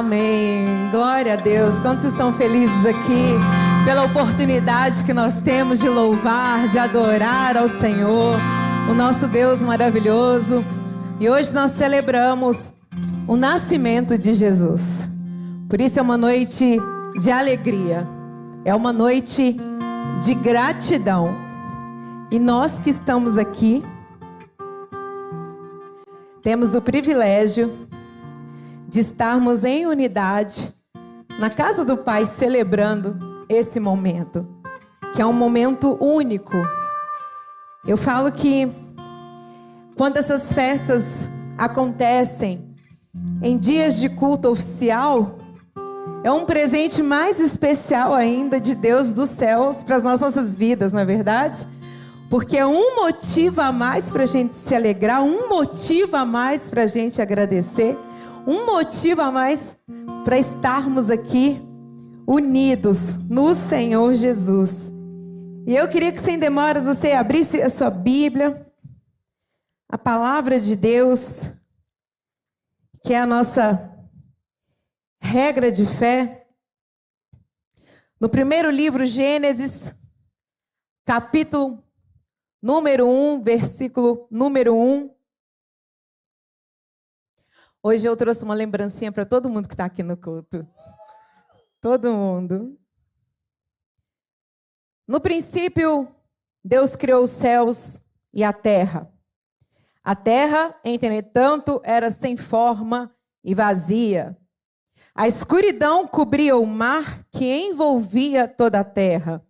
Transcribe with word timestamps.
Amém. 0.00 0.88
Glória 0.90 1.34
a 1.34 1.36
Deus. 1.36 1.78
Quantos 1.78 2.06
estão 2.06 2.32
felizes 2.32 2.86
aqui 2.86 3.34
pela 3.84 4.04
oportunidade 4.04 5.04
que 5.04 5.12
nós 5.12 5.42
temos 5.42 5.78
de 5.78 5.90
louvar, 5.90 6.68
de 6.68 6.78
adorar 6.78 7.54
ao 7.54 7.68
Senhor, 7.68 8.38
o 8.90 8.94
nosso 8.94 9.28
Deus 9.28 9.60
maravilhoso. 9.60 10.64
E 11.20 11.28
hoje 11.28 11.52
nós 11.52 11.72
celebramos 11.72 12.56
o 13.28 13.36
nascimento 13.36 14.16
de 14.16 14.32
Jesus. 14.32 14.80
Por 15.68 15.78
isso 15.82 15.98
é 15.98 16.02
uma 16.02 16.16
noite 16.16 16.78
de 17.20 17.30
alegria, 17.30 18.08
é 18.64 18.74
uma 18.74 18.94
noite 18.94 19.54
de 20.22 20.34
gratidão. 20.34 21.36
E 22.30 22.38
nós 22.38 22.78
que 22.78 22.88
estamos 22.88 23.36
aqui, 23.36 23.84
temos 26.42 26.74
o 26.74 26.80
privilégio 26.80 27.89
de 28.90 28.98
estarmos 28.98 29.64
em 29.64 29.86
unidade 29.86 30.74
na 31.38 31.48
casa 31.48 31.84
do 31.84 31.96
Pai 31.96 32.26
celebrando 32.26 33.16
esse 33.48 33.78
momento, 33.78 34.44
que 35.14 35.22
é 35.22 35.26
um 35.26 35.32
momento 35.32 35.96
único. 36.04 36.56
Eu 37.86 37.96
falo 37.96 38.32
que 38.32 38.68
quando 39.96 40.16
essas 40.16 40.52
festas 40.52 41.04
acontecem 41.56 42.74
em 43.40 43.56
dias 43.56 43.94
de 43.94 44.08
culto 44.08 44.48
oficial, 44.48 45.38
é 46.24 46.32
um 46.32 46.44
presente 46.44 47.00
mais 47.00 47.38
especial 47.38 48.12
ainda 48.12 48.60
de 48.60 48.74
Deus 48.74 49.12
dos 49.12 49.30
céus 49.30 49.84
para 49.84 49.96
as 49.96 50.02
nossas 50.02 50.56
vidas, 50.56 50.92
não 50.92 51.00
é 51.00 51.04
verdade? 51.04 51.64
Porque 52.28 52.56
é 52.56 52.66
um 52.66 52.96
motivo 52.96 53.60
a 53.60 53.70
mais 53.70 54.04
para 54.06 54.24
a 54.24 54.26
gente 54.26 54.56
se 54.56 54.74
alegrar, 54.74 55.22
um 55.22 55.48
motivo 55.48 56.16
a 56.16 56.24
mais 56.24 56.62
para 56.62 56.82
a 56.82 56.86
gente 56.88 57.22
agradecer, 57.22 57.96
um 58.46 58.66
motivo 58.66 59.20
a 59.20 59.30
mais 59.30 59.76
para 60.24 60.38
estarmos 60.38 61.10
aqui 61.10 61.60
unidos 62.26 62.98
no 63.28 63.54
Senhor 63.54 64.14
Jesus. 64.14 64.70
E 65.66 65.74
eu 65.74 65.88
queria 65.88 66.12
que 66.12 66.20
sem 66.20 66.38
demoras 66.38 66.84
você 66.86 67.12
abrisse 67.12 67.60
a 67.60 67.68
sua 67.68 67.90
Bíblia, 67.90 68.66
a 69.88 69.98
palavra 69.98 70.60
de 70.60 70.74
Deus, 70.76 71.20
que 73.04 73.12
é 73.12 73.18
a 73.18 73.26
nossa 73.26 73.90
regra 75.20 75.70
de 75.70 75.84
fé. 75.84 76.46
No 78.18 78.28
primeiro 78.28 78.70
livro, 78.70 79.04
Gênesis, 79.04 79.94
capítulo 81.04 81.82
número 82.62 83.08
1, 83.08 83.42
versículo 83.42 84.26
número 84.30 84.74
1. 84.74 85.19
Hoje 87.82 88.04
eu 88.06 88.14
trouxe 88.14 88.44
uma 88.44 88.54
lembrancinha 88.54 89.10
para 89.10 89.24
todo 89.24 89.48
mundo 89.48 89.66
que 89.66 89.72
está 89.72 89.86
aqui 89.86 90.02
no 90.02 90.14
culto. 90.14 90.68
Todo 91.80 92.12
mundo. 92.12 92.78
No 95.08 95.18
princípio, 95.18 96.06
Deus 96.62 96.94
criou 96.94 97.24
os 97.24 97.30
céus 97.30 98.02
e 98.34 98.44
a 98.44 98.52
terra. 98.52 99.10
A 100.04 100.14
terra, 100.14 100.78
entretanto, 100.84 101.80
era 101.82 102.10
sem 102.10 102.36
forma 102.36 103.14
e 103.42 103.54
vazia. 103.54 104.36
A 105.14 105.26
escuridão 105.26 106.06
cobria 106.06 106.58
o 106.58 106.66
mar 106.66 107.24
que 107.32 107.46
envolvia 107.46 108.46
toda 108.46 108.80
a 108.80 108.84
terra. 108.84 109.42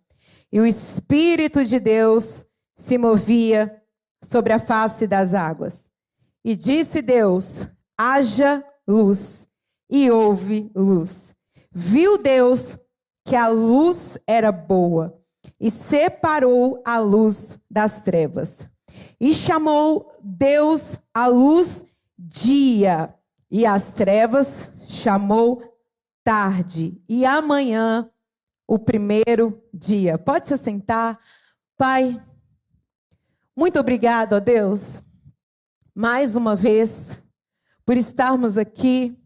E 0.49 0.57
o 0.61 0.65
Espírito 0.65 1.65
de 1.65 1.81
Deus 1.81 2.45
se 2.77 2.97
movia 2.97 3.83
sobre 4.23 4.53
a 4.53 4.59
face 4.59 5.05
das 5.05 5.33
águas. 5.33 5.91
E 6.45 6.55
disse 6.55 7.01
Deus: 7.01 7.67
haja 8.01 8.63
luz. 8.87 9.47
E 9.89 10.09
houve 10.09 10.71
luz. 10.73 11.35
Viu 11.71 12.17
Deus 12.17 12.77
que 13.25 13.35
a 13.35 13.47
luz 13.47 14.17
era 14.25 14.51
boa 14.51 15.21
e 15.59 15.69
separou 15.69 16.81
a 16.85 16.99
luz 16.99 17.57
das 17.69 18.01
trevas. 18.01 18.67
E 19.19 19.33
chamou 19.33 20.11
Deus 20.23 20.97
a 21.13 21.27
luz 21.27 21.85
dia, 22.17 23.13
e 23.49 23.65
as 23.65 23.91
trevas 23.91 24.47
chamou 24.87 25.61
tarde, 26.23 27.01
e 27.07 27.25
amanhã 27.25 28.09
o 28.67 28.79
primeiro 28.79 29.61
dia. 29.73 30.17
Pode 30.17 30.47
se 30.47 30.57
sentar, 30.57 31.19
Pai. 31.77 32.21
Muito 33.55 33.79
obrigado 33.79 34.33
a 34.33 34.39
Deus, 34.39 35.03
mais 35.93 36.35
uma 36.35 36.55
vez, 36.55 37.20
por 37.91 37.97
estarmos 37.97 38.57
aqui, 38.57 39.19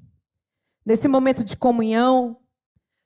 nesse 0.84 1.08
momento 1.08 1.44
de 1.44 1.56
comunhão, 1.56 2.36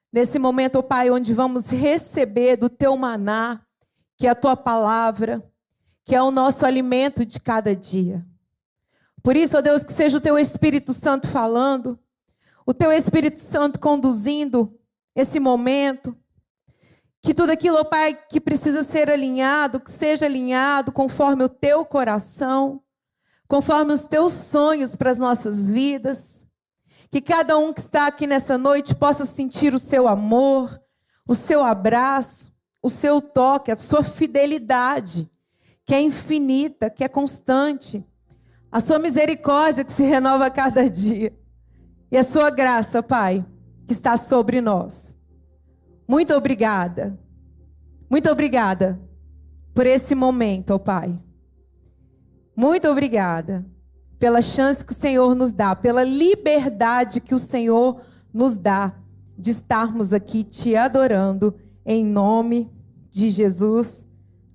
nesse 0.09 0.39
momento, 0.39 0.79
oh 0.79 0.83
Pai, 0.83 1.11
onde 1.11 1.33
vamos 1.33 1.65
receber 1.65 2.55
do 2.55 2.69
Teu 2.69 2.95
maná, 2.95 3.61
que 4.17 4.25
é 4.25 4.29
a 4.29 4.35
Tua 4.35 4.55
palavra, 4.55 5.45
que 6.05 6.15
é 6.15 6.23
o 6.23 6.31
nosso 6.31 6.65
alimento 6.65 7.25
de 7.25 7.41
cada 7.41 7.75
dia. 7.75 8.25
Por 9.21 9.35
isso, 9.35 9.57
ó 9.57 9.59
oh 9.59 9.61
Deus, 9.61 9.83
que 9.83 9.91
seja 9.91 10.17
o 10.17 10.21
Teu 10.21 10.39
Espírito 10.39 10.93
Santo 10.93 11.27
falando, 11.27 11.99
o 12.65 12.73
Teu 12.73 12.89
Espírito 12.93 13.41
Santo 13.41 13.81
conduzindo 13.81 14.73
esse 15.13 15.41
momento, 15.41 16.15
que 17.21 17.33
tudo 17.33 17.49
aquilo, 17.49 17.79
ó 17.79 17.83
Pai, 17.83 18.17
que 18.29 18.39
precisa 18.39 18.85
ser 18.85 19.11
alinhado, 19.11 19.81
que 19.81 19.91
seja 19.91 20.25
alinhado 20.25 20.89
conforme 20.93 21.43
o 21.43 21.49
Teu 21.49 21.83
coração 21.83 22.81
conforme 23.49 23.91
os 23.91 24.01
teus 24.01 24.31
sonhos 24.31 24.95
para 24.95 25.09
as 25.09 25.17
nossas 25.17 25.69
vidas. 25.69 26.39
Que 27.11 27.19
cada 27.19 27.57
um 27.57 27.73
que 27.73 27.81
está 27.81 28.05
aqui 28.05 28.27
nessa 28.27 28.57
noite 28.59 28.95
possa 28.95 29.25
sentir 29.25 29.73
o 29.73 29.79
seu 29.79 30.07
amor, 30.07 30.79
o 31.27 31.33
seu 31.33 31.63
abraço, 31.63 32.53
o 32.81 32.89
seu 32.89 33.19
toque, 33.19 33.71
a 33.71 33.75
sua 33.75 34.03
fidelidade, 34.03 35.29
que 35.83 35.95
é 35.95 35.99
infinita, 35.99 36.91
que 36.91 37.03
é 37.03 37.07
constante. 37.07 38.05
A 38.71 38.79
sua 38.79 38.99
misericórdia 38.99 39.83
que 39.83 39.91
se 39.91 40.03
renova 40.03 40.45
a 40.45 40.51
cada 40.51 40.87
dia. 40.87 41.35
E 42.11 42.17
a 42.17 42.23
sua 42.23 42.51
graça, 42.51 43.01
Pai, 43.01 43.43
que 43.87 43.93
está 43.93 44.15
sobre 44.15 44.61
nós. 44.61 45.17
Muito 46.07 46.35
obrigada. 46.35 47.17
Muito 48.07 48.29
obrigada 48.29 48.99
por 49.73 49.87
esse 49.87 50.13
momento, 50.13 50.75
ó 50.75 50.77
Pai. 50.77 51.19
Muito 52.59 52.89
obrigada 52.89 53.65
pela 54.19 54.41
chance 54.41 54.83
que 54.83 54.91
o 54.91 54.93
Senhor 54.95 55.33
nos 55.33 55.49
dá, 55.49 55.73
pela 55.73 56.03
liberdade 56.03 57.21
que 57.21 57.33
o 57.33 57.39
Senhor 57.39 58.01
nos 58.33 58.57
dá 58.57 58.93
de 59.37 59.51
estarmos 59.51 60.11
aqui 60.11 60.43
te 60.43 60.75
adorando 60.75 61.57
em 61.85 62.03
nome 62.03 62.69
de 63.09 63.29
Jesus. 63.29 64.05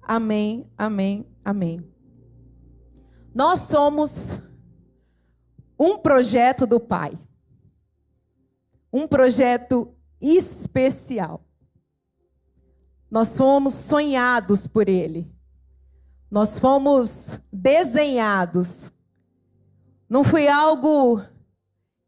Amém, 0.02 0.70
amém, 0.76 1.26
amém. 1.42 1.80
Nós 3.34 3.60
somos 3.60 4.38
um 5.78 5.96
projeto 5.96 6.66
do 6.66 6.78
Pai. 6.78 7.18
Um 8.92 9.08
projeto 9.08 9.94
especial. 10.20 11.42
Nós 13.10 13.34
fomos 13.34 13.72
sonhados 13.72 14.66
por 14.66 14.90
Ele. 14.90 15.33
Nós 16.34 16.58
fomos 16.58 17.38
desenhados. 17.52 18.92
Não 20.08 20.24
foi 20.24 20.48
algo 20.48 21.22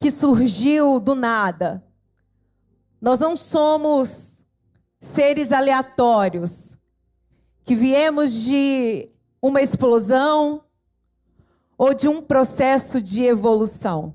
que 0.00 0.10
surgiu 0.10 0.98
do 0.98 1.14
nada. 1.14 1.84
Nós 3.00 3.20
não 3.20 3.36
somos 3.36 4.42
seres 5.00 5.52
aleatórios 5.52 6.76
que 7.64 7.76
viemos 7.76 8.32
de 8.32 9.08
uma 9.40 9.62
explosão 9.62 10.64
ou 11.78 11.94
de 11.94 12.08
um 12.08 12.20
processo 12.20 13.00
de 13.00 13.22
evolução. 13.22 14.12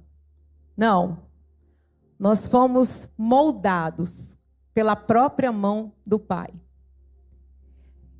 Não. 0.75 1.19
Nós 2.19 2.47
fomos 2.47 3.07
moldados 3.17 4.37
pela 4.73 4.93
própria 4.93 5.53
mão 5.53 5.93
do 6.05 6.19
Pai. 6.19 6.49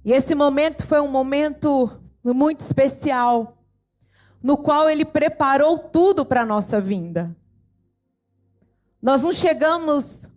E 0.03 0.11
esse 0.11 0.33
momento 0.33 0.85
foi 0.85 0.99
um 0.99 1.07
momento 1.07 2.01
muito 2.23 2.61
especial, 2.61 3.57
no 4.41 4.57
qual 4.57 4.89
ele 4.89 5.05
preparou 5.05 5.77
tudo 5.77 6.25
para 6.25 6.41
a 6.41 6.45
nossa 6.45 6.81
vinda. 6.81 7.35
Nós 9.01 9.23
não 9.23 9.31
chegamos 9.31 10.27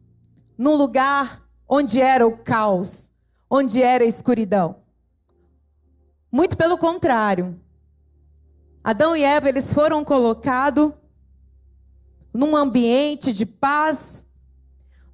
num 0.56 0.74
lugar 0.74 1.42
onde 1.68 2.00
era 2.00 2.26
o 2.26 2.38
caos, 2.38 3.10
onde 3.48 3.82
era 3.82 4.04
a 4.04 4.06
escuridão. 4.06 4.82
Muito 6.30 6.56
pelo 6.56 6.76
contrário. 6.76 7.60
Adão 8.82 9.16
e 9.16 9.22
Eva, 9.22 9.48
eles 9.48 9.72
foram 9.72 10.04
colocados 10.04 10.92
num 12.32 12.54
ambiente 12.56 13.32
de 13.32 13.46
paz, 13.46 14.22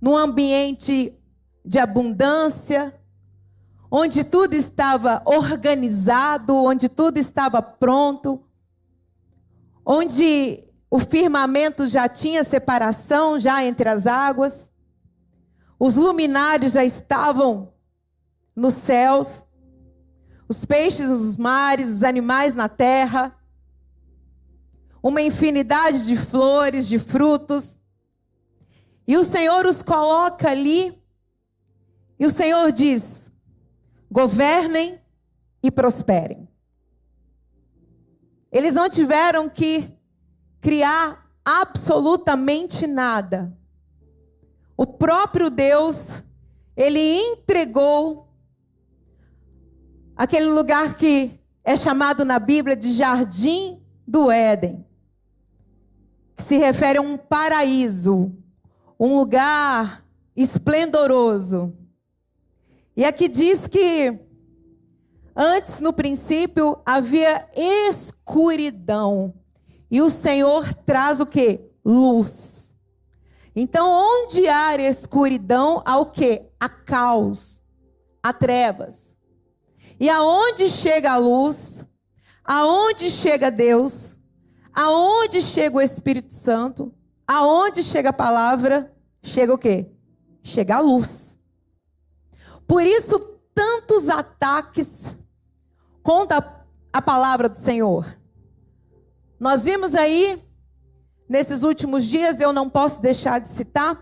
num 0.00 0.16
ambiente 0.16 1.20
de 1.64 1.78
abundância, 1.78 2.99
onde 3.90 4.22
tudo 4.22 4.54
estava 4.54 5.20
organizado, 5.24 6.54
onde 6.54 6.88
tudo 6.88 7.18
estava 7.18 7.60
pronto, 7.60 8.44
onde 9.84 10.64
o 10.88 11.00
firmamento 11.00 11.86
já 11.86 12.08
tinha 12.08 12.44
separação 12.44 13.40
já 13.40 13.64
entre 13.64 13.88
as 13.88 14.06
águas. 14.06 14.70
Os 15.78 15.94
luminares 15.94 16.72
já 16.72 16.84
estavam 16.84 17.72
nos 18.54 18.74
céus. 18.74 19.42
Os 20.48 20.64
peixes 20.64 21.08
nos 21.08 21.36
mares, 21.36 21.88
os 21.88 22.02
animais 22.02 22.54
na 22.54 22.68
terra. 22.68 23.36
Uma 25.02 25.22
infinidade 25.22 26.06
de 26.06 26.16
flores, 26.16 26.86
de 26.86 26.98
frutos. 26.98 27.78
E 29.06 29.16
o 29.16 29.24
Senhor 29.24 29.64
os 29.64 29.82
coloca 29.82 30.50
ali. 30.50 31.00
E 32.18 32.26
o 32.26 32.30
Senhor 32.30 32.70
diz: 32.70 33.19
governem 34.10 35.00
e 35.62 35.70
prosperem. 35.70 36.48
Eles 38.50 38.74
não 38.74 38.88
tiveram 38.88 39.48
que 39.48 39.96
criar 40.60 41.30
absolutamente 41.44 42.86
nada. 42.86 43.56
O 44.76 44.86
próprio 44.86 45.50
Deus, 45.50 46.08
ele 46.76 47.00
entregou 47.00 48.28
aquele 50.16 50.46
lugar 50.46 50.96
que 50.96 51.38
é 51.62 51.76
chamado 51.76 52.24
na 52.24 52.38
Bíblia 52.38 52.74
de 52.74 52.92
Jardim 52.94 53.80
do 54.06 54.30
Éden, 54.30 54.84
que 56.36 56.42
se 56.42 56.56
refere 56.56 56.98
a 56.98 57.02
um 57.02 57.16
paraíso, 57.16 58.32
um 58.98 59.16
lugar 59.16 60.04
esplendoroso. 60.34 61.74
E 62.96 63.04
aqui 63.04 63.28
diz 63.28 63.66
que 63.66 64.18
antes, 65.34 65.80
no 65.80 65.92
princípio, 65.92 66.80
havia 66.84 67.48
escuridão. 67.54 69.34
E 69.90 70.02
o 70.02 70.10
Senhor 70.10 70.72
traz 70.74 71.20
o 71.20 71.26
que? 71.26 71.60
Luz. 71.84 72.74
Então, 73.54 73.90
onde 73.90 74.46
há 74.48 74.76
escuridão, 74.76 75.82
há 75.84 75.98
o 75.98 76.06
que? 76.06 76.42
Há 76.58 76.68
caos, 76.68 77.62
há 78.22 78.32
trevas. 78.32 78.98
E 79.98 80.08
aonde 80.08 80.68
chega 80.68 81.12
a 81.12 81.16
luz, 81.16 81.84
aonde 82.44 83.10
chega 83.10 83.50
Deus, 83.50 84.16
aonde 84.72 85.42
chega 85.42 85.76
o 85.76 85.80
Espírito 85.80 86.32
Santo, 86.32 86.94
aonde 87.26 87.82
chega 87.82 88.10
a 88.10 88.14
palavra, 88.14 88.94
chega 89.22 89.52
o 89.52 89.58
quê? 89.58 89.90
Chega 90.42 90.76
a 90.76 90.80
luz. 90.80 91.29
Por 92.70 92.86
isso, 92.86 93.18
tantos 93.52 94.08
ataques 94.08 95.12
contra 96.04 96.64
a 96.92 97.02
palavra 97.02 97.48
do 97.48 97.58
Senhor. 97.58 98.16
Nós 99.40 99.62
vimos 99.62 99.92
aí, 99.92 100.40
nesses 101.28 101.64
últimos 101.64 102.04
dias, 102.04 102.38
eu 102.38 102.52
não 102.52 102.70
posso 102.70 103.02
deixar 103.02 103.40
de 103.40 103.48
citar, 103.48 104.00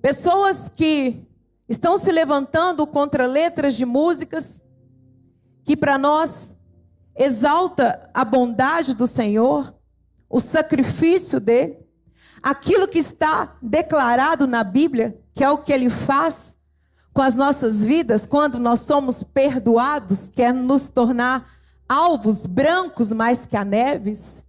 pessoas 0.00 0.70
que 0.74 1.28
estão 1.68 1.98
se 1.98 2.10
levantando 2.10 2.86
contra 2.86 3.26
letras 3.26 3.74
de 3.74 3.84
músicas 3.84 4.62
que 5.62 5.76
para 5.76 5.98
nós 5.98 6.56
exalta 7.14 8.08
a 8.14 8.24
bondade 8.24 8.94
do 8.94 9.06
Senhor, 9.06 9.74
o 10.26 10.40
sacrifício 10.40 11.38
dele, 11.38 11.86
aquilo 12.42 12.88
que 12.88 12.98
está 12.98 13.58
declarado 13.60 14.46
na 14.46 14.64
Bíblia, 14.64 15.20
que 15.34 15.44
é 15.44 15.50
o 15.50 15.58
que 15.58 15.70
ele 15.70 15.90
faz 15.90 16.49
com 17.20 17.24
as 17.24 17.36
nossas 17.36 17.84
vidas 17.84 18.24
quando 18.24 18.58
nós 18.58 18.80
somos 18.80 19.22
perdoados, 19.22 20.30
quer 20.30 20.54
nos 20.54 20.88
tornar 20.88 21.54
alvos 21.86 22.46
brancos 22.46 23.12
mais 23.12 23.44
que 23.44 23.58
a 23.58 23.62
neves. 23.62 24.42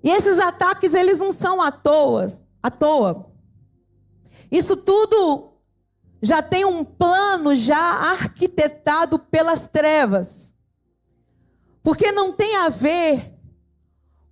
E 0.00 0.10
esses 0.10 0.38
ataques, 0.38 0.94
eles 0.94 1.18
não 1.18 1.32
são 1.32 1.60
à 1.60 1.72
toa, 1.72 2.28
à 2.62 2.70
toa. 2.70 3.32
Isso 4.48 4.76
tudo 4.76 5.54
já 6.22 6.40
tem 6.40 6.64
um 6.64 6.84
plano 6.84 7.56
já 7.56 7.80
arquitetado 7.80 9.18
pelas 9.18 9.66
trevas. 9.66 10.54
Porque 11.82 12.12
não 12.12 12.32
tem 12.32 12.54
a 12.54 12.68
ver 12.68 13.36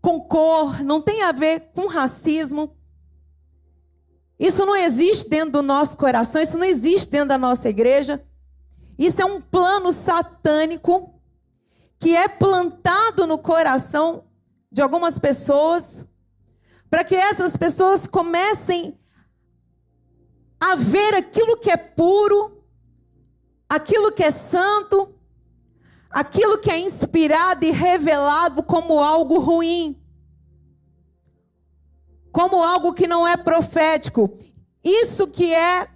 com 0.01 0.21
cor, 0.21 0.85
não 0.85 1.03
tem 1.03 1.21
a 1.25 1.33
ver 1.33 1.73
com 1.75 1.89
racismo. 1.89 2.77
Isso 4.43 4.67
não 4.67 4.75
existe 4.75 5.31
dentro 5.31 5.53
do 5.53 5.63
nosso 5.63 5.97
coração, 5.97 6.43
isso 6.43 6.59
não 6.59 6.67
existe 6.67 7.09
dentro 7.09 7.29
da 7.29 7.39
nossa 7.39 7.69
igreja. 7.69 8.21
Isso 8.99 9.23
é 9.23 9.25
um 9.25 9.41
plano 9.41 9.93
satânico 9.93 11.15
que 11.97 12.17
é 12.17 12.27
plantado 12.27 13.25
no 13.25 13.39
coração 13.39 14.25
de 14.69 14.83
algumas 14.83 15.17
pessoas, 15.17 16.05
para 16.91 17.05
que 17.05 17.15
essas 17.15 17.57
pessoas 17.57 18.09
comecem 18.09 18.99
a 20.59 20.75
ver 20.75 21.15
aquilo 21.15 21.57
que 21.57 21.71
é 21.71 21.77
puro, 21.77 22.65
aquilo 23.69 24.11
que 24.11 24.25
é 24.25 24.33
santo, 24.33 25.15
aquilo 26.11 26.59
que 26.59 26.69
é 26.69 26.81
inspirado 26.81 27.65
e 27.65 27.71
revelado 27.71 28.61
como 28.65 28.99
algo 28.99 29.39
ruim, 29.39 30.02
como 32.33 32.63
algo 32.63 32.95
que 32.95 33.07
não 33.07 33.29
é 33.29 33.37
profético. 33.37 34.37
Isso 34.83 35.27
que 35.29 35.55
é 35.55 35.89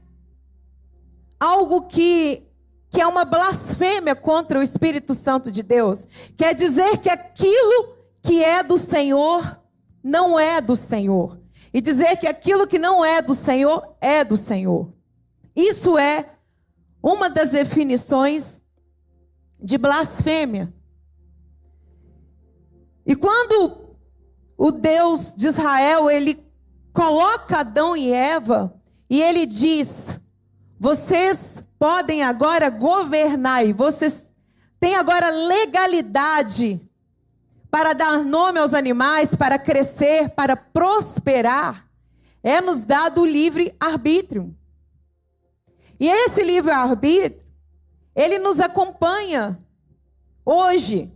algo 1.40 1.88
que 1.88 2.42
que 2.88 3.00
é 3.00 3.06
uma 3.06 3.26
blasfêmia 3.26 4.14
contra 4.14 4.58
o 4.58 4.62
Espírito 4.62 5.12
Santo 5.12 5.50
de 5.50 5.62
Deus. 5.62 6.06
Quer 6.34 6.54
dizer 6.54 6.96
que 6.98 7.10
aquilo 7.10 7.94
que 8.22 8.42
é 8.42 8.62
do 8.62 8.78
Senhor 8.78 9.60
não 10.02 10.38
é 10.38 10.62
do 10.62 10.76
Senhor. 10.76 11.38
E 11.74 11.80
dizer 11.80 12.16
que 12.16 12.26
aquilo 12.26 12.66
que 12.66 12.78
não 12.78 13.04
é 13.04 13.20
do 13.20 13.34
Senhor 13.34 13.96
é 14.00 14.24
do 14.24 14.36
Senhor. 14.36 14.94
Isso 15.54 15.98
é 15.98 16.30
uma 17.02 17.28
das 17.28 17.50
definições 17.50 18.62
de 19.60 19.76
blasfêmia. 19.76 20.72
E 23.04 23.14
quando 23.14 23.85
o 24.56 24.72
Deus 24.72 25.34
de 25.34 25.46
Israel, 25.48 26.10
ele 26.10 26.44
coloca 26.92 27.58
Adão 27.58 27.96
e 27.96 28.12
Eva 28.12 28.74
e 29.08 29.20
ele 29.20 29.46
diz: 29.46 30.18
"Vocês 30.78 31.62
podem 31.78 32.22
agora 32.22 32.70
governar 32.70 33.66
e 33.66 33.72
vocês 33.72 34.24
têm 34.80 34.94
agora 34.94 35.30
legalidade 35.30 36.86
para 37.70 37.92
dar 37.92 38.24
nome 38.24 38.58
aos 38.58 38.72
animais, 38.72 39.34
para 39.34 39.58
crescer, 39.58 40.30
para 40.30 40.56
prosperar. 40.56 41.86
É 42.42 42.60
nos 42.60 42.82
dado 42.82 43.20
o 43.20 43.26
livre 43.26 43.74
arbítrio. 43.78 44.56
E 45.98 46.08
esse 46.08 46.42
livre 46.42 46.70
arbítrio, 46.70 47.44
ele 48.14 48.38
nos 48.38 48.60
acompanha 48.60 49.58
hoje. 50.44 51.12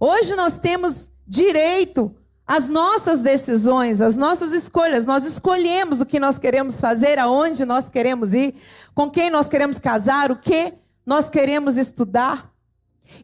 Hoje 0.00 0.34
nós 0.34 0.58
temos 0.58 1.12
direito 1.26 2.14
às 2.46 2.68
nossas 2.68 3.20
decisões, 3.20 4.00
às 4.00 4.16
nossas 4.16 4.52
escolhas. 4.52 5.04
Nós 5.04 5.24
escolhemos 5.24 6.00
o 6.00 6.06
que 6.06 6.20
nós 6.20 6.38
queremos 6.38 6.74
fazer, 6.74 7.18
aonde 7.18 7.64
nós 7.64 7.88
queremos 7.88 8.32
ir 8.32 8.54
com 8.94 9.10
quem 9.10 9.30
nós 9.30 9.48
queremos 9.48 9.78
casar, 9.78 10.30
o 10.30 10.36
que 10.36 10.74
nós 11.04 11.28
queremos 11.28 11.76
estudar. 11.76 12.52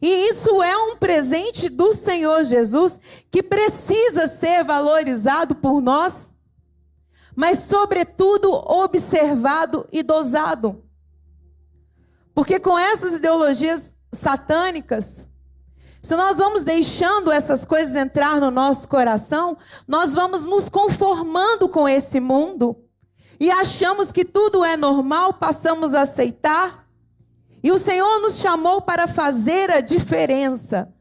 E 0.01 0.29
isso 0.29 0.61
é 0.61 0.75
um 0.77 0.97
presente 0.97 1.69
do 1.69 1.93
Senhor 1.93 2.43
Jesus 2.43 2.99
que 3.31 3.41
precisa 3.43 4.27
ser 4.27 4.63
valorizado 4.63 5.55
por 5.55 5.81
nós, 5.81 6.31
mas, 7.35 7.59
sobretudo, 7.59 8.51
observado 8.51 9.87
e 9.91 10.03
dosado. 10.03 10.83
Porque 12.33 12.59
com 12.59 12.77
essas 12.77 13.13
ideologias 13.13 13.93
satânicas, 14.11 15.27
se 16.03 16.17
nós 16.17 16.37
vamos 16.37 16.63
deixando 16.63 17.31
essas 17.31 17.63
coisas 17.63 17.95
entrar 17.95 18.41
no 18.41 18.51
nosso 18.51 18.89
coração, 18.89 19.57
nós 19.87 20.13
vamos 20.13 20.45
nos 20.45 20.67
conformando 20.67 21.69
com 21.69 21.87
esse 21.87 22.19
mundo 22.19 22.75
e 23.39 23.49
achamos 23.49 24.11
que 24.11 24.25
tudo 24.25 24.65
é 24.65 24.75
normal, 24.75 25.33
passamos 25.33 25.93
a 25.93 26.01
aceitar. 26.01 26.85
E 27.63 27.71
o 27.71 27.77
Senhor 27.77 28.19
nos 28.19 28.37
chamou 28.37 28.81
para 28.81 29.07
fazer 29.07 29.71
a 29.71 29.79
diferença. 29.79 30.93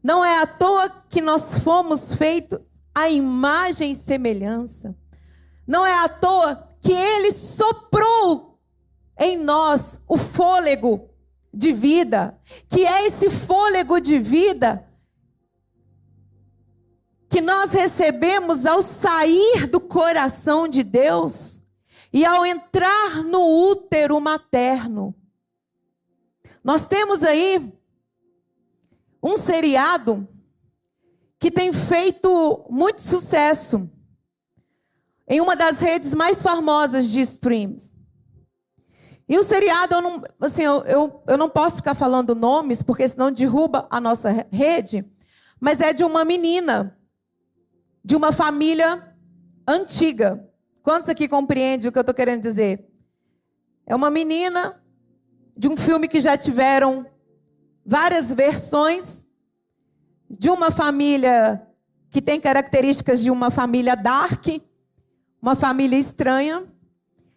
Não 0.00 0.24
é 0.24 0.40
à 0.40 0.46
toa 0.46 0.88
que 1.10 1.20
nós 1.20 1.58
fomos 1.64 2.14
feitos 2.14 2.60
à 2.94 3.10
imagem 3.10 3.90
e 3.90 3.96
semelhança. 3.96 4.94
Não 5.66 5.84
é 5.84 5.92
à 5.92 6.08
toa 6.08 6.68
que 6.80 6.92
Ele 6.92 7.32
soprou 7.32 8.60
em 9.18 9.36
nós 9.36 9.98
o 10.06 10.16
fôlego 10.16 11.10
de 11.56 11.72
vida, 11.72 12.38
que 12.68 12.84
é 12.84 13.06
esse 13.06 13.30
fôlego 13.30 13.98
de 13.98 14.18
vida 14.18 14.86
que 17.28 17.40
nós 17.40 17.70
recebemos 17.70 18.64
ao 18.66 18.82
sair 18.82 19.66
do 19.66 19.80
coração 19.80 20.68
de 20.68 20.82
Deus 20.82 21.62
e 22.12 22.24
ao 22.24 22.46
entrar 22.46 23.24
no 23.24 23.68
útero 23.70 24.20
materno. 24.20 25.14
Nós 26.62 26.86
temos 26.86 27.22
aí 27.22 27.72
um 29.22 29.36
seriado 29.36 30.28
que 31.38 31.50
tem 31.50 31.72
feito 31.72 32.66
muito 32.70 33.02
sucesso 33.02 33.90
em 35.28 35.40
uma 35.40 35.56
das 35.56 35.78
redes 35.78 36.14
mais 36.14 36.40
famosas 36.40 37.08
de 37.08 37.20
streams. 37.20 37.85
E 39.28 39.36
o 39.38 39.42
seriado, 39.42 39.94
eu 39.94 40.02
não, 40.02 40.22
assim, 40.40 40.62
eu, 40.62 40.84
eu, 40.84 41.22
eu 41.26 41.36
não 41.36 41.48
posso 41.48 41.76
ficar 41.76 41.94
falando 41.94 42.34
nomes, 42.34 42.82
porque 42.82 43.08
senão 43.08 43.32
derruba 43.32 43.86
a 43.90 44.00
nossa 44.00 44.46
rede, 44.52 45.04
mas 45.60 45.80
é 45.80 45.92
de 45.92 46.04
uma 46.04 46.24
menina, 46.24 46.96
de 48.04 48.14
uma 48.14 48.30
família 48.30 49.16
antiga. 49.66 50.48
Quantos 50.82 51.08
aqui 51.08 51.26
compreendem 51.26 51.88
o 51.88 51.92
que 51.92 51.98
eu 51.98 52.02
estou 52.02 52.14
querendo 52.14 52.40
dizer? 52.40 52.88
É 53.84 53.94
uma 53.96 54.10
menina 54.10 54.80
de 55.56 55.68
um 55.68 55.76
filme 55.76 56.06
que 56.06 56.20
já 56.20 56.36
tiveram 56.36 57.06
várias 57.84 58.32
versões, 58.32 59.26
de 60.28 60.50
uma 60.50 60.70
família 60.70 61.66
que 62.10 62.20
tem 62.20 62.40
características 62.40 63.20
de 63.20 63.30
uma 63.30 63.50
família 63.50 63.94
dark, 63.94 64.46
uma 65.40 65.54
família 65.54 65.98
estranha. 65.98 66.64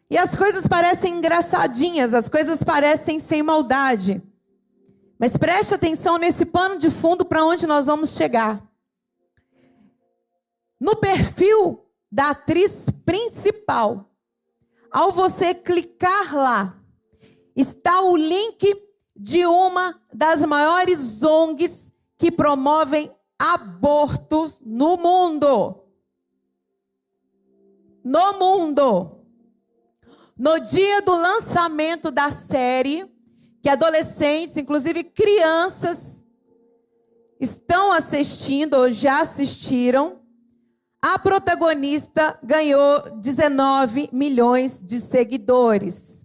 E 0.09 0.17
as 0.17 0.35
coisas 0.35 0.65
parecem 0.65 1.17
engraçadinhas, 1.17 2.13
as 2.13 2.27
coisas 2.27 2.63
parecem 2.63 3.19
sem 3.19 3.43
maldade. 3.43 4.23
Mas 5.19 5.37
preste 5.37 5.73
atenção 5.73 6.17
nesse 6.17 6.45
pano 6.45 6.79
de 6.79 6.89
fundo 6.89 7.23
para 7.23 7.45
onde 7.45 7.67
nós 7.67 7.85
vamos 7.85 8.11
chegar. 8.11 8.63
No 10.79 10.95
perfil 10.95 11.85
da 12.11 12.29
atriz 12.31 12.85
principal, 13.05 14.09
ao 14.89 15.11
você 15.11 15.53
clicar 15.53 16.35
lá, 16.35 16.77
está 17.55 18.01
o 18.01 18.15
link 18.15 18.73
de 19.15 19.45
uma 19.45 20.01
das 20.11 20.43
maiores 20.45 21.21
ONGs 21.21 21.91
que 22.17 22.31
promovem 22.31 23.13
abortos 23.37 24.59
no 24.65 24.97
mundo. 24.97 25.83
No 28.03 28.33
mundo. 28.39 29.18
No 30.39 30.57
dia 30.57 31.01
do 31.01 31.17
lançamento 31.17 32.09
da 32.09 32.31
série, 32.31 33.05
que 33.61 33.67
adolescentes, 33.67 34.55
inclusive 34.55 35.03
crianças, 35.03 36.23
estão 37.37 37.91
assistindo 37.91 38.75
ou 38.75 38.89
já 38.89 39.19
assistiram, 39.19 40.21
a 41.01 41.19
protagonista 41.19 42.39
ganhou 42.41 43.17
19 43.17 44.09
milhões 44.13 44.81
de 44.81 45.01
seguidores. 45.01 46.21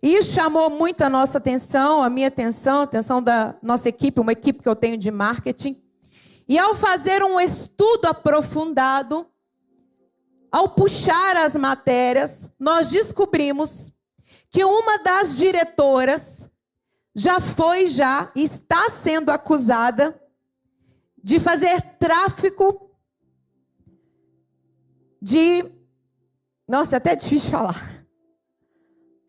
Isso 0.00 0.30
chamou 0.30 0.70
muito 0.70 1.02
a 1.02 1.10
nossa 1.10 1.38
atenção, 1.38 2.04
a 2.04 2.08
minha 2.08 2.28
atenção, 2.28 2.82
a 2.82 2.84
atenção 2.84 3.20
da 3.20 3.56
nossa 3.60 3.88
equipe, 3.88 4.20
uma 4.20 4.30
equipe 4.30 4.62
que 4.62 4.68
eu 4.68 4.76
tenho 4.76 4.96
de 4.96 5.10
marketing. 5.10 5.82
E 6.48 6.56
ao 6.56 6.76
fazer 6.76 7.24
um 7.24 7.40
estudo 7.40 8.04
aprofundado, 8.06 9.26
ao 10.52 10.68
puxar 10.68 11.36
as 11.36 11.54
matérias, 11.54 12.47
nós 12.58 12.88
descobrimos 12.88 13.92
que 14.50 14.64
uma 14.64 14.98
das 14.98 15.36
diretoras 15.36 16.50
já 17.14 17.40
foi 17.40 17.86
já 17.86 18.30
está 18.34 18.90
sendo 18.90 19.30
acusada 19.30 20.20
de 21.22 21.38
fazer 21.38 21.80
tráfico 21.98 22.90
de 25.20 25.78
nossa, 26.68 26.96
é 26.96 26.98
até 26.98 27.16
difícil 27.16 27.50
falar. 27.50 28.04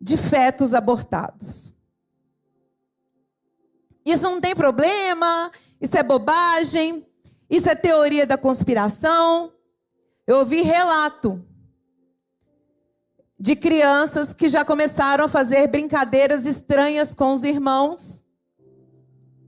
De 0.01 0.17
fetos 0.17 0.73
abortados. 0.73 1.73
Isso 4.05 4.23
não 4.23 4.41
tem 4.41 4.53
problema, 4.53 5.51
isso 5.79 5.95
é 5.97 6.03
bobagem, 6.03 7.07
isso 7.49 7.69
é 7.69 7.75
teoria 7.75 8.27
da 8.27 8.37
conspiração. 8.37 9.53
Eu 10.27 10.39
ouvi 10.39 10.61
relato 10.61 11.45
de 13.39 13.55
crianças 13.55 14.33
que 14.33 14.49
já 14.49 14.65
começaram 14.65 15.23
a 15.23 15.29
fazer 15.29 15.65
brincadeiras 15.67 16.45
estranhas 16.45 17.13
com 17.13 17.31
os 17.31 17.43
irmãos, 17.45 18.25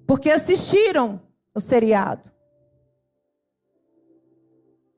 porque 0.08 0.30
assistiram 0.30 1.22
o 1.54 1.60
seriado. 1.60 2.32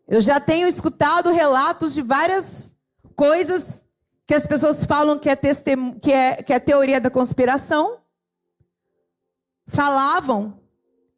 Eu 0.07 0.21
já 0.21 0.39
tenho 0.39 0.67
escutado 0.67 1.31
relatos 1.31 1.91
de 1.91 2.03
várias 2.03 2.75
coisas 3.15 3.83
que 4.27 4.35
as 4.35 4.45
pessoas 4.45 4.85
falam 4.85 5.17
que 5.17 5.29
é, 5.29 5.35
testem... 5.35 5.97
que 5.99 6.11
é, 6.11 6.43
que 6.43 6.53
é 6.53 6.59
teoria 6.59 7.01
da 7.01 7.09
conspiração. 7.09 7.99
Falavam, 9.65 10.59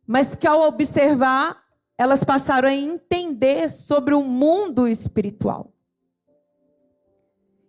mas 0.07 0.33
que 0.33 0.47
ao 0.47 0.61
observar 0.61 1.61
elas 1.97 2.23
passaram 2.23 2.69
a 2.69 2.73
entender 2.73 3.69
sobre 3.69 4.13
o 4.13 4.21
mundo 4.21 4.87
espiritual. 4.87 5.74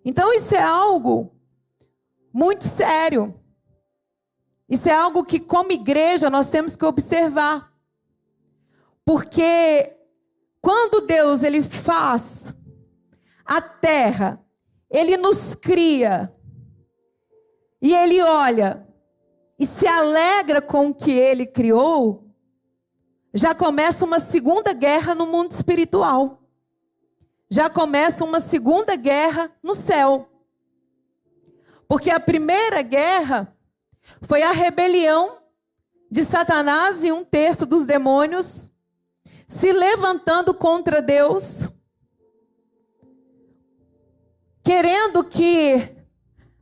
Então, 0.06 0.32
isso 0.32 0.54
é 0.54 0.62
algo 0.62 1.36
muito 2.32 2.68
sério. 2.68 3.34
Isso 4.68 4.88
é 4.88 4.92
algo 4.92 5.24
que, 5.24 5.40
como 5.40 5.72
igreja, 5.72 6.30
nós 6.30 6.48
temos 6.48 6.76
que 6.76 6.84
observar. 6.84 7.74
Porque 9.04 9.96
quando 10.62 11.04
Deus 11.04 11.42
ele 11.42 11.62
faz 11.62 12.54
a 13.44 13.60
terra, 13.60 14.40
ele 14.88 15.16
nos 15.16 15.56
cria, 15.56 16.32
e 17.82 17.94
ele 17.94 18.22
olha 18.22 18.86
e 19.58 19.66
se 19.66 19.86
alegra 19.86 20.62
com 20.62 20.88
o 20.88 20.94
que 20.94 21.10
ele 21.10 21.46
criou, 21.46 22.30
já 23.34 23.54
começa 23.54 24.04
uma 24.04 24.20
segunda 24.20 24.72
guerra 24.72 25.14
no 25.14 25.26
mundo 25.26 25.52
espiritual. 25.52 26.45
Já 27.48 27.70
começa 27.70 28.24
uma 28.24 28.40
segunda 28.40 28.96
guerra 28.96 29.50
no 29.62 29.74
céu. 29.74 30.28
Porque 31.88 32.10
a 32.10 32.18
primeira 32.18 32.82
guerra 32.82 33.56
foi 34.22 34.42
a 34.42 34.50
rebelião 34.50 35.38
de 36.10 36.24
Satanás 36.24 37.02
e 37.04 37.12
um 37.12 37.24
terço 37.24 37.64
dos 37.66 37.84
demônios 37.84 38.70
se 39.48 39.72
levantando 39.72 40.52
contra 40.52 41.00
Deus, 41.00 41.68
querendo 44.64 45.22
que 45.22 45.96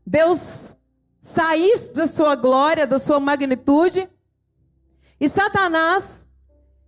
Deus 0.06 0.76
saísse 1.22 1.92
da 1.94 2.06
sua 2.06 2.34
glória, 2.34 2.86
da 2.86 2.98
sua 2.98 3.18
magnitude, 3.18 4.08
e 5.18 5.28
Satanás 5.28 6.20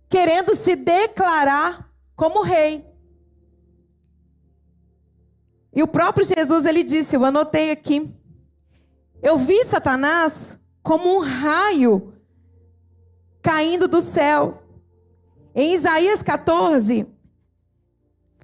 querendo 0.07 0.55
se 0.55 0.75
declarar 0.75 1.91
como 2.15 2.41
rei. 2.41 2.86
E 5.77 5.83
o 5.83 5.87
próprio 5.87 6.25
Jesus 6.25 6.65
ele 6.65 6.81
disse, 6.81 7.15
eu 7.15 7.23
anotei 7.23 7.69
aqui, 7.69 8.11
eu 9.21 9.37
vi 9.37 9.63
Satanás 9.65 10.33
como 10.81 11.15
um 11.15 11.19
raio 11.19 12.15
caindo 13.43 13.87
do 13.87 14.01
céu. 14.01 14.63
Em 15.53 15.75
Isaías 15.75 16.23
14, 16.23 17.05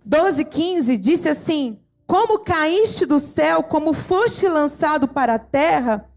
12, 0.06 0.46
15, 0.46 0.96
disse 0.96 1.28
assim: 1.28 1.80
Como 2.06 2.38
caíste 2.38 3.04
do 3.04 3.18
céu, 3.18 3.64
como 3.64 3.94
foste 3.94 4.48
lançado 4.48 5.08
para 5.08 5.34
a 5.34 5.40
terra, 5.40 6.08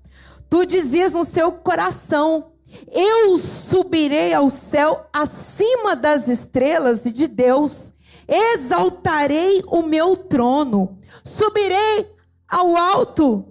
tu 0.50 0.66
dizias 0.66 1.14
no 1.14 1.24
seu 1.24 1.50
coração: 1.50 2.52
eu 2.92 3.38
subirei 3.38 4.34
ao 4.34 4.50
céu 4.50 5.06
acima 5.10 5.96
das 5.96 6.28
estrelas 6.28 7.02
de 7.04 7.26
Deus, 7.26 7.90
exaltarei 8.28 9.62
o 9.66 9.82
meu 9.82 10.16
trono, 10.16 10.98
subirei 11.24 12.10
ao 12.48 12.76
alto 12.76 13.44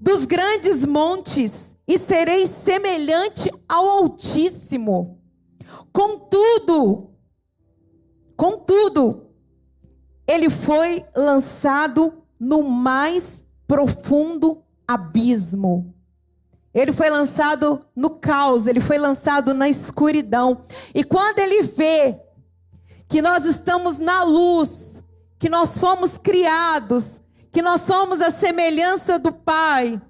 dos 0.00 0.24
grandes 0.26 0.84
montes 0.84 1.74
e 1.86 1.98
serei 1.98 2.46
semelhante 2.46 3.50
ao 3.68 3.88
Altíssimo. 3.88 5.20
Contudo, 5.92 7.10
contudo, 8.36 9.26
ele 10.26 10.50
foi 10.50 11.04
lançado 11.14 12.24
no 12.38 12.62
mais 12.62 13.44
profundo 13.66 14.62
abismo. 14.86 15.94
Ele 16.72 16.92
foi 16.92 17.08
lançado 17.08 17.86
no 17.94 18.10
caos, 18.10 18.66
ele 18.66 18.80
foi 18.80 18.98
lançado 18.98 19.54
na 19.54 19.68
escuridão. 19.68 20.64
E 20.92 21.04
quando 21.04 21.38
ele 21.38 21.62
vê 21.62 22.20
que 23.08 23.20
nós 23.22 23.44
estamos 23.44 23.98
na 23.98 24.22
luz, 24.22 25.02
que 25.38 25.48
nós 25.48 25.78
fomos 25.78 26.16
criados, 26.18 27.04
que 27.52 27.62
nós 27.62 27.82
somos 27.82 28.20
a 28.20 28.30
semelhança 28.30 29.18
do 29.18 29.32
Pai, 29.32 30.00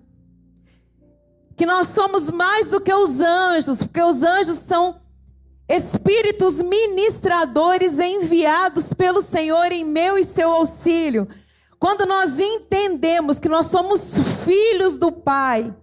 que 1.57 1.67
nós 1.67 1.89
somos 1.89 2.31
mais 2.31 2.69
do 2.69 2.81
que 2.81 2.93
os 2.93 3.21
anjos, 3.21 3.79
porque 3.79 4.03
os 4.03 4.23
anjos 4.23 4.59
são 4.59 5.01
espíritos 5.69 6.61
ministradores 6.61 7.99
enviados 7.99 8.93
pelo 8.93 9.23
Senhor 9.23 9.73
em 9.73 9.85
meu 9.85 10.19
e 10.19 10.25
seu 10.25 10.51
auxílio. 10.51 11.29
Quando 11.79 12.07
nós 12.07 12.39
entendemos 12.39 13.39
que 13.39 13.49
nós 13.49 13.67
somos 13.67 14.13
filhos 14.45 14.97
do 14.97 15.13
Pai, 15.13 15.75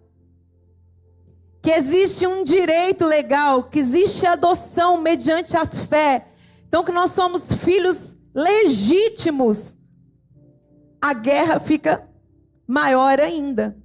que 1.61 1.69
existe 1.69 2.25
um 2.25 2.43
direito 2.43 3.05
legal, 3.05 3.65
que 3.65 3.79
existe 3.79 4.25
adoção 4.25 4.97
mediante 4.97 5.55
a 5.55 5.65
fé. 5.65 6.27
Então, 6.71 6.85
que 6.85 6.91
nós 6.93 7.11
somos 7.11 7.51
filhos 7.51 8.15
legítimos, 8.33 9.77
a 11.01 11.13
guerra 11.13 11.59
fica 11.59 12.09
maior 12.65 13.19
ainda. 13.19 13.77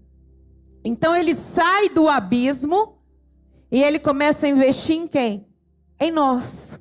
Então, 0.84 1.16
ele 1.16 1.34
sai 1.34 1.88
do 1.88 2.08
abismo 2.08 3.02
e 3.72 3.82
ele 3.82 3.98
começa 3.98 4.46
a 4.46 4.48
investir 4.48 4.94
em 4.94 5.08
quem? 5.08 5.48
Em 5.98 6.12
nós. 6.12 6.78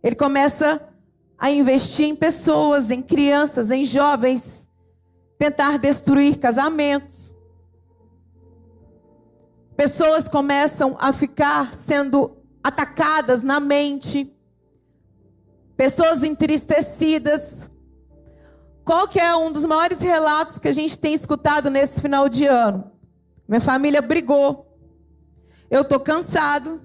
Ele 0.00 0.14
começa 0.14 0.80
a 1.36 1.50
investir 1.50 2.06
em 2.06 2.14
pessoas, 2.14 2.88
em 2.88 3.02
crianças, 3.02 3.72
em 3.72 3.84
jovens, 3.84 4.68
tentar 5.36 5.76
destruir 5.76 6.38
casamentos. 6.38 7.34
Pessoas 9.76 10.28
começam 10.28 10.96
a 11.00 11.12
ficar 11.12 11.74
sendo 11.74 12.36
atacadas 12.62 13.42
na 13.42 13.58
mente. 13.58 14.30
Pessoas 15.76 16.22
entristecidas. 16.22 17.70
Qual 18.84 19.08
que 19.08 19.18
é 19.18 19.34
um 19.34 19.50
dos 19.50 19.64
maiores 19.64 19.98
relatos 19.98 20.58
que 20.58 20.68
a 20.68 20.72
gente 20.72 20.98
tem 20.98 21.14
escutado 21.14 21.70
nesse 21.70 22.00
final 22.00 22.28
de 22.28 22.46
ano? 22.46 22.92
Minha 23.48 23.60
família 23.60 24.00
brigou. 24.00 24.78
Eu 25.70 25.82
estou 25.82 25.98
cansado. 25.98 26.82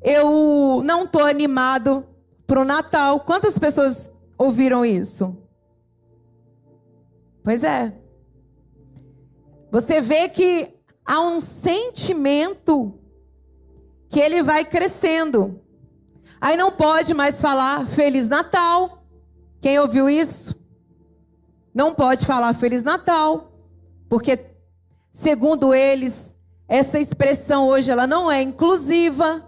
Eu 0.00 0.82
não 0.84 1.04
estou 1.04 1.24
animado 1.24 2.06
para 2.46 2.60
o 2.60 2.64
Natal. 2.64 3.20
Quantas 3.20 3.58
pessoas 3.58 4.10
ouviram 4.38 4.84
isso? 4.84 5.36
Pois 7.42 7.62
é. 7.62 7.92
Você 9.70 10.00
vê 10.00 10.28
que 10.28 10.74
há 11.04 11.20
um 11.20 11.40
sentimento 11.40 12.98
que 14.08 14.20
ele 14.20 14.42
vai 14.42 14.64
crescendo. 14.64 15.60
Aí 16.40 16.56
não 16.56 16.70
pode 16.70 17.14
mais 17.14 17.40
falar 17.40 17.86
Feliz 17.86 18.28
Natal. 18.28 19.02
Quem 19.60 19.78
ouviu 19.78 20.08
isso? 20.08 20.54
Não 21.74 21.94
pode 21.94 22.24
falar 22.24 22.54
Feliz 22.54 22.82
Natal, 22.82 23.52
porque 24.08 24.38
segundo 25.12 25.74
eles, 25.74 26.34
essa 26.68 26.98
expressão 26.98 27.66
hoje 27.66 27.90
ela 27.90 28.06
não 28.06 28.30
é 28.30 28.42
inclusiva 28.42 29.46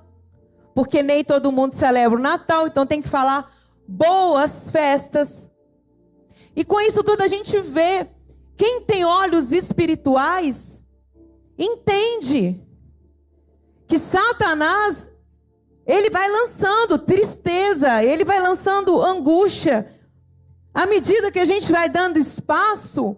porque 0.79 1.03
nem 1.03 1.25
todo 1.25 1.51
mundo 1.51 1.75
celebra 1.75 2.17
o 2.17 2.23
Natal, 2.23 2.69
então 2.69 2.87
tem 2.87 3.03
que 3.03 3.09
falar 3.09 3.53
boas 3.85 4.71
festas. 4.71 5.51
E 6.55 6.65
com 6.65 6.81
isso 6.81 7.03
tudo 7.03 7.23
a 7.23 7.27
gente 7.27 7.59
vê, 7.61 8.07
quem 8.57 8.83
tem 8.83 9.05
olhos 9.05 9.51
espirituais, 9.51 10.81
entende 11.59 12.65
que 13.89 13.99
Satanás, 13.99 15.08
ele 15.89 16.11
vai 16.11 16.31
lançando 16.31 16.99
tristeza, 16.99 18.05
ele 18.05 18.23
vai 18.23 18.39
lançando 18.39 19.03
angústia. 19.03 19.91
À 20.75 20.85
medida 20.85 21.33
que 21.33 21.39
a 21.39 21.47
gente 21.47 21.73
vai 21.73 21.89
dando 21.89 22.19
espaço, 22.19 23.17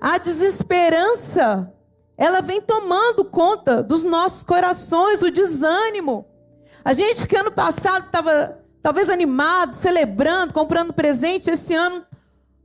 a 0.00 0.16
desesperança, 0.16 1.70
ela 2.16 2.40
vem 2.40 2.62
tomando 2.62 3.26
conta 3.26 3.82
dos 3.82 4.04
nossos 4.04 4.42
corações, 4.42 5.20
o 5.20 5.30
desânimo. 5.30 6.26
A 6.82 6.94
gente 6.94 7.28
que 7.28 7.36
ano 7.36 7.52
passado 7.52 8.06
estava 8.06 8.58
talvez 8.82 9.10
animado, 9.10 9.76
celebrando, 9.76 10.54
comprando 10.54 10.94
presente, 10.94 11.50
esse 11.50 11.74
ano 11.74 12.06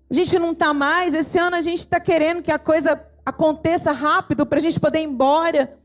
a 0.10 0.14
gente 0.14 0.40
não 0.40 0.54
está 0.54 0.74
mais. 0.74 1.14
Esse 1.14 1.38
ano 1.38 1.58
a 1.58 1.62
gente 1.62 1.80
está 1.80 2.00
querendo 2.00 2.42
que 2.42 2.52
a 2.52 2.58
coisa 2.58 3.06
aconteça 3.26 3.92
rápido 3.92 4.46
para 4.46 4.60
a 4.60 4.62
gente 4.62 4.80
poder 4.80 5.00
ir 5.00 5.04
embora. 5.04 5.78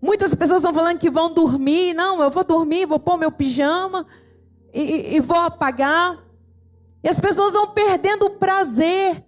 Muitas 0.00 0.34
pessoas 0.34 0.58
estão 0.58 0.72
falando 0.72 0.98
que 0.98 1.10
vão 1.10 1.32
dormir. 1.32 1.94
Não, 1.94 2.22
eu 2.22 2.30
vou 2.30 2.44
dormir, 2.44 2.86
vou 2.86 3.00
pôr 3.00 3.16
meu 3.16 3.32
pijama 3.32 4.06
e, 4.72 5.16
e 5.16 5.20
vou 5.20 5.38
apagar. 5.38 6.24
E 7.02 7.08
as 7.08 7.18
pessoas 7.18 7.52
vão 7.52 7.68
perdendo 7.68 8.26
o 8.26 8.30
prazer, 8.30 9.24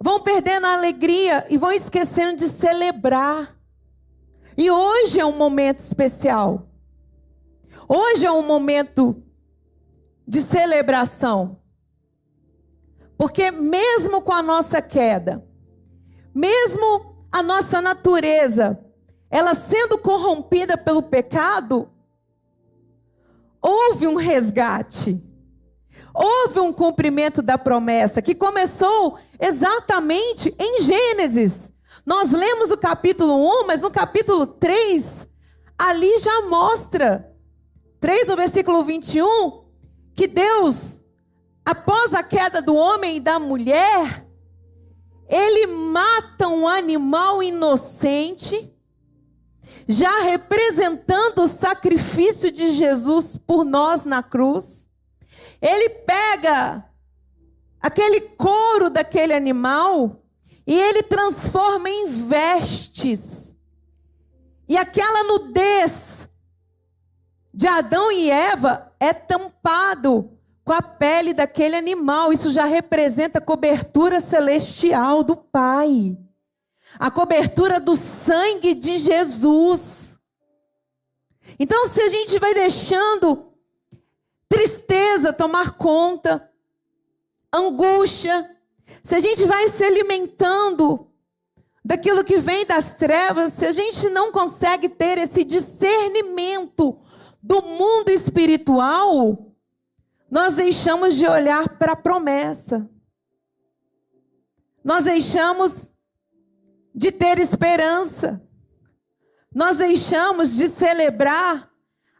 vão 0.00 0.20
perdendo 0.20 0.66
a 0.66 0.74
alegria 0.74 1.46
e 1.48 1.56
vão 1.56 1.72
esquecendo 1.72 2.36
de 2.36 2.48
celebrar. 2.48 3.56
E 4.56 4.70
hoje 4.70 5.20
é 5.20 5.26
um 5.26 5.36
momento 5.36 5.80
especial. 5.80 6.68
Hoje 7.88 8.26
é 8.26 8.32
um 8.32 8.42
momento 8.42 9.22
de 10.26 10.42
celebração. 10.42 11.60
Porque 13.16 13.50
mesmo 13.50 14.20
com 14.20 14.32
a 14.32 14.42
nossa 14.42 14.82
queda, 14.82 15.46
mesmo 16.34 17.26
a 17.30 17.42
nossa 17.42 17.80
natureza, 17.80 18.85
ela 19.30 19.54
sendo 19.54 19.98
corrompida 19.98 20.76
pelo 20.76 21.02
pecado, 21.02 21.90
houve 23.60 24.06
um 24.06 24.16
resgate. 24.16 25.22
Houve 26.14 26.60
um 26.60 26.72
cumprimento 26.72 27.42
da 27.42 27.58
promessa 27.58 28.22
que 28.22 28.34
começou 28.34 29.18
exatamente 29.38 30.54
em 30.58 30.82
Gênesis. 30.82 31.70
Nós 32.06 32.30
lemos 32.30 32.70
o 32.70 32.78
capítulo 32.78 33.34
1, 33.62 33.66
mas 33.66 33.82
no 33.82 33.90
capítulo 33.90 34.46
3, 34.46 35.04
ali 35.76 36.18
já 36.18 36.42
mostra 36.42 37.34
3, 38.00 38.28
no 38.28 38.36
versículo 38.36 38.84
21, 38.84 39.64
que 40.14 40.26
Deus, 40.26 40.98
após 41.64 42.14
a 42.14 42.22
queda 42.22 42.62
do 42.62 42.74
homem 42.74 43.16
e 43.16 43.20
da 43.20 43.38
mulher, 43.38 44.26
ele 45.28 45.66
mata 45.66 46.48
um 46.48 46.66
animal 46.66 47.42
inocente, 47.42 48.72
já 49.88 50.22
representando 50.22 51.40
o 51.44 51.48
sacrifício 51.48 52.50
de 52.50 52.72
Jesus 52.72 53.36
por 53.36 53.64
nós 53.64 54.04
na 54.04 54.22
cruz. 54.22 54.86
Ele 55.60 55.88
pega 55.88 56.84
aquele 57.80 58.20
couro 58.20 58.90
daquele 58.90 59.32
animal 59.32 60.22
e 60.66 60.74
ele 60.74 61.02
transforma 61.02 61.88
em 61.88 62.06
vestes. 62.26 63.54
E 64.68 64.76
aquela 64.76 65.22
nudez 65.22 66.28
de 67.54 67.68
Adão 67.68 68.10
e 68.10 68.30
Eva 68.30 68.92
é 68.98 69.12
tampado 69.12 70.36
com 70.64 70.72
a 70.72 70.82
pele 70.82 71.32
daquele 71.32 71.76
animal. 71.76 72.32
Isso 72.32 72.50
já 72.50 72.64
representa 72.64 73.38
a 73.38 73.42
cobertura 73.42 74.20
celestial 74.20 75.22
do 75.22 75.36
Pai. 75.36 76.18
A 76.98 77.10
cobertura 77.10 77.78
do 77.78 77.96
sangue 77.96 78.74
de 78.74 78.98
Jesus. 78.98 80.16
Então, 81.58 81.88
se 81.88 82.00
a 82.00 82.08
gente 82.08 82.38
vai 82.38 82.54
deixando 82.54 83.52
tristeza 84.48 85.32
tomar 85.32 85.76
conta, 85.76 86.50
angústia, 87.52 88.56
se 89.02 89.14
a 89.14 89.20
gente 89.20 89.44
vai 89.44 89.68
se 89.68 89.84
alimentando 89.84 91.10
daquilo 91.84 92.24
que 92.24 92.38
vem 92.38 92.66
das 92.66 92.96
trevas, 92.96 93.52
se 93.52 93.64
a 93.64 93.72
gente 93.72 94.08
não 94.08 94.32
consegue 94.32 94.88
ter 94.88 95.18
esse 95.18 95.44
discernimento 95.44 97.00
do 97.40 97.62
mundo 97.62 98.08
espiritual, 98.08 99.54
nós 100.28 100.54
deixamos 100.54 101.14
de 101.14 101.26
olhar 101.26 101.78
para 101.78 101.92
a 101.92 101.96
promessa. 101.96 102.90
Nós 104.82 105.04
deixamos 105.04 105.90
de 106.96 107.12
ter 107.12 107.38
esperança. 107.38 108.42
Nós 109.54 109.76
deixamos 109.76 110.56
de 110.56 110.66
celebrar 110.68 111.70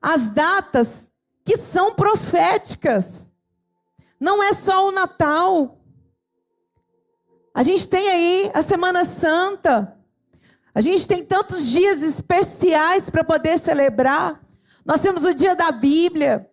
as 0.02 0.28
datas 0.28 0.88
que 1.42 1.56
são 1.56 1.94
proféticas. 1.94 3.26
Não 4.20 4.42
é 4.42 4.52
só 4.52 4.86
o 4.86 4.92
Natal. 4.92 5.80
A 7.54 7.62
gente 7.62 7.88
tem 7.88 8.08
aí 8.08 8.50
a 8.52 8.62
Semana 8.62 9.06
Santa. 9.06 9.96
A 10.74 10.82
gente 10.82 11.08
tem 11.08 11.24
tantos 11.24 11.64
dias 11.64 12.02
especiais 12.02 13.08
para 13.08 13.24
poder 13.24 13.58
celebrar. 13.58 14.42
Nós 14.84 15.00
temos 15.00 15.24
o 15.24 15.32
dia 15.32 15.56
da 15.56 15.72
Bíblia. 15.72 16.50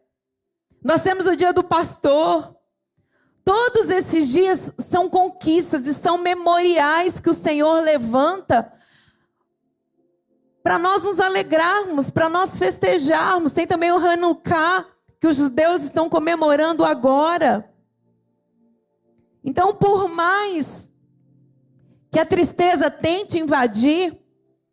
Nós 0.81 1.01
temos 1.01 1.25
o 1.25 1.35
dia 1.35 1.51
do 1.51 1.63
pastor. 1.63 2.52
Todos 3.43 3.89
esses 3.89 4.29
dias 4.29 4.71
são 4.77 5.09
conquistas 5.09 5.85
e 5.85 5.93
são 5.93 6.17
memoriais 6.17 7.19
que 7.19 7.29
o 7.29 7.33
Senhor 7.33 7.81
levanta 7.81 8.71
para 10.63 10.79
nós 10.79 11.03
nos 11.03 11.19
alegrarmos, 11.19 12.09
para 12.09 12.29
nós 12.29 12.57
festejarmos. 12.57 13.51
Tem 13.51 13.67
também 13.67 13.91
o 13.91 13.97
Hanukkah, 13.97 14.85
que 15.19 15.27
os 15.27 15.35
judeus 15.35 15.83
estão 15.83 16.09
comemorando 16.09 16.85
agora. 16.85 17.69
Então, 19.43 19.75
por 19.75 20.07
mais 20.07 20.89
que 22.09 22.19
a 22.19 22.25
tristeza 22.25 22.89
tente 22.89 23.37
invadir 23.37 24.21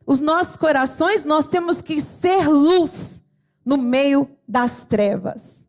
os 0.06 0.20
nossos 0.20 0.56
corações, 0.56 1.24
nós 1.24 1.48
temos 1.48 1.80
que 1.80 2.00
ser 2.00 2.48
luz 2.48 3.20
no 3.64 3.76
meio 3.76 4.30
das 4.46 4.84
trevas. 4.84 5.66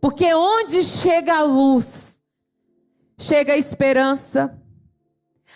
Porque 0.00 0.32
onde 0.34 0.82
chega 0.82 1.36
a 1.36 1.42
luz, 1.42 2.03
chega 3.24 3.54
a 3.54 3.58
esperança. 3.58 4.56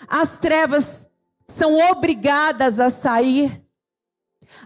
As 0.07 0.37
trevas 0.38 1.07
são 1.48 1.78
obrigadas 1.90 2.81
a 2.81 2.90
sair. 2.90 3.62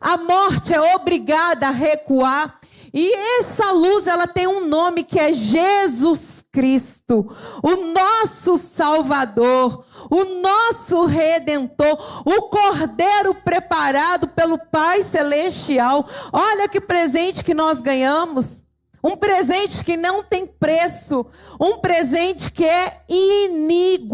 A 0.01 0.17
morte 0.17 0.73
é 0.73 0.81
obrigada 0.95 1.69
a 1.69 1.71
recuar. 1.71 2.61
E 2.95 3.13
essa 3.41 3.73
luz, 3.73 4.07
ela 4.07 4.27
tem 4.27 4.47
um 4.47 4.67
nome 4.67 5.03
que 5.03 5.19
é 5.19 5.33
Jesus 5.33 6.45
Cristo, 6.53 7.35
o 7.63 7.77
nosso 7.95 8.59
Salvador, 8.59 9.87
o 10.11 10.25
nosso 10.43 11.07
Redentor, 11.07 12.23
o 12.27 12.43
Cordeiro 12.43 13.35
preparado 13.35 14.29
pelo 14.29 14.59
Pai 14.59 15.03
Celestial. 15.03 16.07
Olha 16.31 16.69
que 16.69 16.79
presente 16.79 17.43
que 17.43 17.55
nós 17.55 17.81
ganhamos. 17.81 18.62
Um 19.03 19.17
presente 19.17 19.85
que 19.85 19.97
não 19.97 20.23
tem 20.23 20.47
preço, 20.47 21.27
um 21.61 21.79
presente 21.79 22.51
que 22.51 22.65
é 22.65 23.05
inigualável. 23.09 24.13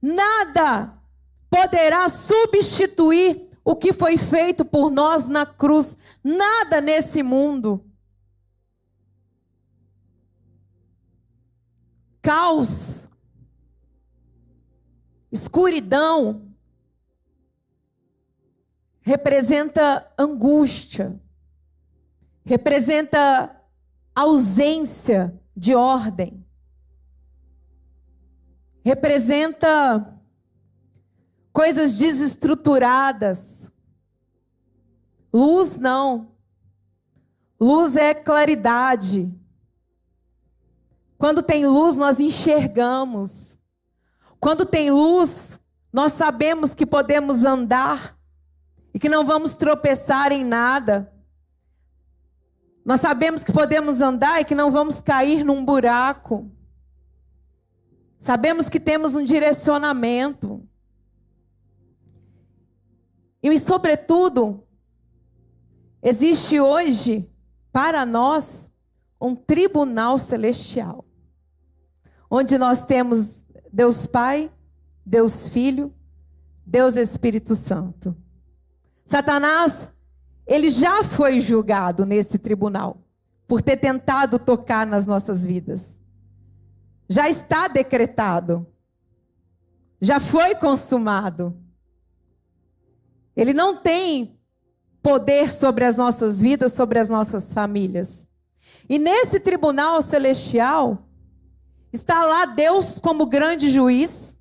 Nada 0.00 0.94
poderá 1.50 2.08
substituir 2.08 3.50
o 3.64 3.76
que 3.76 3.92
foi 3.92 4.16
feito 4.16 4.64
por 4.64 4.90
nós 4.90 5.28
na 5.28 5.44
cruz. 5.44 5.94
Nada 6.24 6.80
nesse 6.80 7.22
mundo. 7.22 7.84
Caos, 12.22 13.06
escuridão, 15.30 16.48
representa 19.00 20.12
angústia, 20.18 21.18
representa 22.48 23.54
ausência 24.14 25.38
de 25.56 25.74
ordem 25.74 26.48
representa 28.88 30.18
coisas 31.52 31.98
desestruturadas. 31.98 33.70
Luz 35.30 35.76
não. 35.76 36.32
Luz 37.60 37.96
é 37.96 38.14
claridade. 38.14 39.30
Quando 41.18 41.42
tem 41.42 41.66
luz, 41.66 41.98
nós 41.98 42.18
enxergamos. 42.18 43.58
Quando 44.40 44.64
tem 44.64 44.90
luz, 44.90 45.58
nós 45.92 46.14
sabemos 46.14 46.72
que 46.72 46.86
podemos 46.86 47.44
andar 47.44 48.16
e 48.94 48.98
que 48.98 49.08
não 49.10 49.22
vamos 49.22 49.54
tropeçar 49.54 50.32
em 50.32 50.44
nada. 50.44 51.12
Nós 52.88 53.02
sabemos 53.02 53.44
que 53.44 53.52
podemos 53.52 54.00
andar 54.00 54.40
e 54.40 54.46
que 54.46 54.54
não 54.54 54.70
vamos 54.70 55.02
cair 55.02 55.44
num 55.44 55.62
buraco. 55.62 56.50
Sabemos 58.18 58.66
que 58.70 58.80
temos 58.80 59.14
um 59.14 59.22
direcionamento. 59.22 60.66
E, 63.42 63.58
sobretudo, 63.58 64.66
existe 66.02 66.58
hoje, 66.58 67.30
para 67.70 68.06
nós, 68.06 68.72
um 69.20 69.36
tribunal 69.36 70.16
celestial. 70.16 71.04
Onde 72.30 72.56
nós 72.56 72.86
temos 72.86 73.44
Deus 73.70 74.06
Pai, 74.06 74.50
Deus 75.04 75.50
Filho, 75.50 75.94
Deus 76.64 76.96
Espírito 76.96 77.54
Santo. 77.54 78.16
Satanás, 79.04 79.92
ele 80.48 80.70
já 80.70 81.04
foi 81.04 81.38
julgado 81.38 82.04
nesse 82.04 82.38
tribunal 82.38 82.98
por 83.46 83.62
ter 83.62 83.76
tentado 83.76 84.38
tocar 84.38 84.84
nas 84.84 85.06
nossas 85.06 85.46
vidas 85.46 85.98
já 87.08 87.28
está 87.28 87.68
decretado, 87.68 88.66
já 90.00 90.20
foi 90.20 90.54
consumado. 90.54 91.56
Ele 93.34 93.54
não 93.54 93.76
tem 93.76 94.38
poder 95.02 95.50
sobre 95.50 95.84
as 95.84 95.96
nossas 95.96 96.40
vidas, 96.40 96.72
sobre 96.72 96.98
as 96.98 97.08
nossas 97.08 97.54
famílias. 97.54 98.26
E 98.88 98.98
nesse 98.98 99.40
tribunal 99.40 100.02
celestial, 100.02 101.08
está 101.92 102.24
lá 102.26 102.44
Deus 102.44 102.98
como 102.98 103.26
grande 103.26 103.70
juiz. 103.70 104.36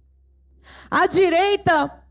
À 0.91 1.07
direita 1.07 2.03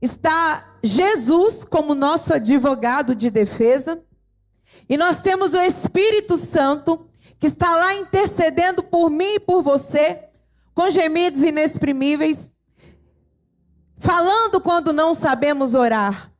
está 0.00 0.75
Jesus 0.86 1.64
como 1.64 1.94
nosso 1.94 2.32
advogado 2.32 3.14
de 3.14 3.30
defesa. 3.30 4.02
E 4.88 4.96
nós 4.96 5.20
temos 5.20 5.52
o 5.52 5.60
Espírito 5.60 6.36
Santo 6.36 7.10
que 7.38 7.46
está 7.46 7.76
lá 7.76 7.94
intercedendo 7.94 8.82
por 8.82 9.10
mim 9.10 9.34
e 9.34 9.40
por 9.40 9.62
você, 9.62 10.28
com 10.74 10.90
gemidos 10.90 11.42
inexprimíveis, 11.42 12.50
falando 13.98 14.60
quando 14.60 14.92
não 14.92 15.14
sabemos 15.14 15.74
orar. 15.74 16.32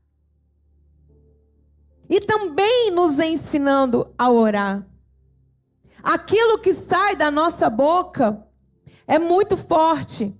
E 2.08 2.20
também 2.20 2.90
nos 2.90 3.18
ensinando 3.18 4.14
a 4.16 4.30
orar. 4.30 4.86
Aquilo 6.02 6.58
que 6.60 6.72
sai 6.72 7.16
da 7.16 7.30
nossa 7.30 7.68
boca 7.68 8.46
é 9.06 9.18
muito 9.18 9.56
forte. 9.56 10.38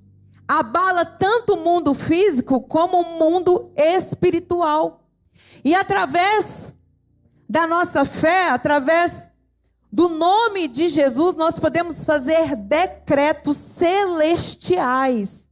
Abala 0.49 1.05
tanto 1.05 1.55
o 1.55 1.65
mundo 1.65 1.93
físico 1.95 2.61
como 2.61 3.01
o 3.01 3.19
mundo 3.19 3.73
espiritual. 3.77 5.05
E 5.65 5.75
através 5.75 6.75
da 7.49 7.67
nossa 7.67 8.05
fé, 8.05 8.49
através 8.49 9.13
do 9.91 10.09
nome 10.09 10.69
de 10.69 10.89
Jesus, 10.89 11.35
nós 11.35 11.59
podemos 11.59 12.05
fazer 12.05 12.55
decretos 12.55 13.57
celestiais. 13.57 15.49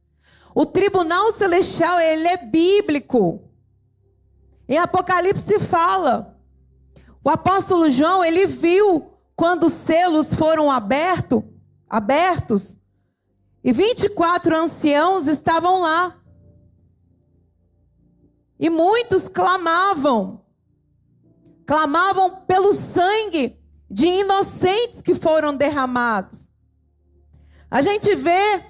O 0.53 0.65
tribunal 0.65 1.33
celestial, 1.33 1.99
ele 1.99 2.27
é 2.27 2.37
bíblico. 2.37 3.41
Em 4.69 4.77
Apocalipse 4.77 5.59
fala. 5.59 6.37
O 7.23 7.29
apóstolo 7.29 7.89
João, 7.89 8.23
ele 8.23 8.45
viu 8.45 9.11
quando 9.35 9.65
os 9.65 9.73
selos 9.73 10.33
foram 10.33 10.71
aberto, 10.71 11.43
abertos, 11.89 12.79
e 13.65 13.71
24 13.71 14.55
anciãos 14.55 15.25
estavam 15.25 15.79
lá. 15.79 16.21
E 18.59 18.69
muitos 18.69 19.27
clamavam, 19.27 20.45
clamavam 21.65 22.43
pelo 22.45 22.73
sangue 22.73 23.59
de 23.89 24.05
inocentes 24.05 25.01
que 25.01 25.15
foram 25.15 25.51
derramados. 25.51 26.47
A 27.69 27.81
gente 27.81 28.13
vê 28.13 28.63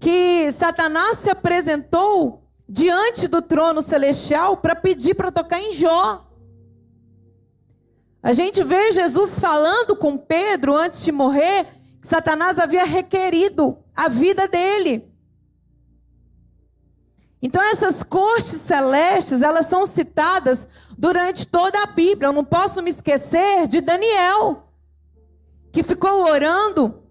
que 0.00 0.50
Satanás 0.52 1.18
se 1.18 1.28
apresentou 1.28 2.42
diante 2.66 3.28
do 3.28 3.42
trono 3.42 3.82
celestial 3.82 4.56
para 4.56 4.74
pedir 4.74 5.14
para 5.14 5.30
tocar 5.30 5.60
em 5.60 5.74
Jó. 5.74 6.26
A 8.22 8.32
gente 8.32 8.64
vê 8.64 8.92
Jesus 8.92 9.38
falando 9.38 9.94
com 9.94 10.16
Pedro 10.16 10.74
antes 10.74 11.02
de 11.02 11.12
morrer 11.12 11.83
Satanás 12.04 12.58
havia 12.58 12.84
requerido 12.84 13.78
a 13.96 14.10
vida 14.10 14.46
dele. 14.46 15.10
Então 17.40 17.62
essas 17.62 18.02
cortes 18.02 18.60
celestes, 18.60 19.40
elas 19.40 19.66
são 19.66 19.86
citadas 19.86 20.68
durante 20.98 21.46
toda 21.46 21.82
a 21.82 21.86
Bíblia. 21.86 22.28
Eu 22.28 22.32
não 22.32 22.44
posso 22.44 22.82
me 22.82 22.90
esquecer 22.90 23.66
de 23.66 23.80
Daniel, 23.80 24.68
que 25.72 25.82
ficou 25.82 26.24
orando. 26.24 27.02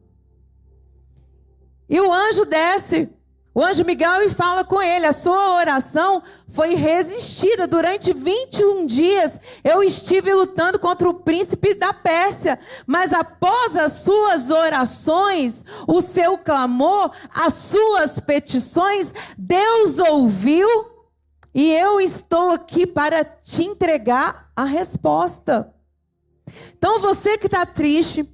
E 1.89 1.99
o 1.99 2.13
anjo 2.13 2.45
desce, 2.45 3.09
o 3.55 3.63
anjo 3.63 3.85
Miguel, 3.85 4.29
fala 4.31 4.63
com 4.63 4.81
ele: 4.81 5.05
A 5.05 5.13
sua 5.13 5.55
oração 5.55 6.23
foi 6.49 6.73
resistida 6.73 7.67
durante 7.67 8.11
21 8.11 8.85
dias. 8.85 9.39
Eu 9.63 9.83
estive 9.83 10.33
lutando 10.33 10.79
contra 10.79 11.07
o 11.07 11.13
príncipe 11.13 11.75
da 11.75 11.93
Pérsia, 11.93 12.59
mas 12.87 13.13
após 13.13 13.75
as 13.75 13.93
suas 13.93 14.49
orações, 14.49 15.63
o 15.87 16.01
seu 16.01 16.37
clamor, 16.37 17.11
as 17.31 17.53
suas 17.53 18.19
petições, 18.19 19.13
Deus 19.37 19.99
ouviu 19.99 20.67
e 21.53 21.71
eu 21.71 22.01
estou 22.01 22.49
aqui 22.49 22.87
para 22.87 23.23
te 23.23 23.63
entregar 23.63 24.49
a 24.55 24.63
resposta. 24.63 25.71
Então, 26.75 26.99
você 26.99 27.37
que 27.37 27.45
está 27.45 27.67
triste, 27.67 28.27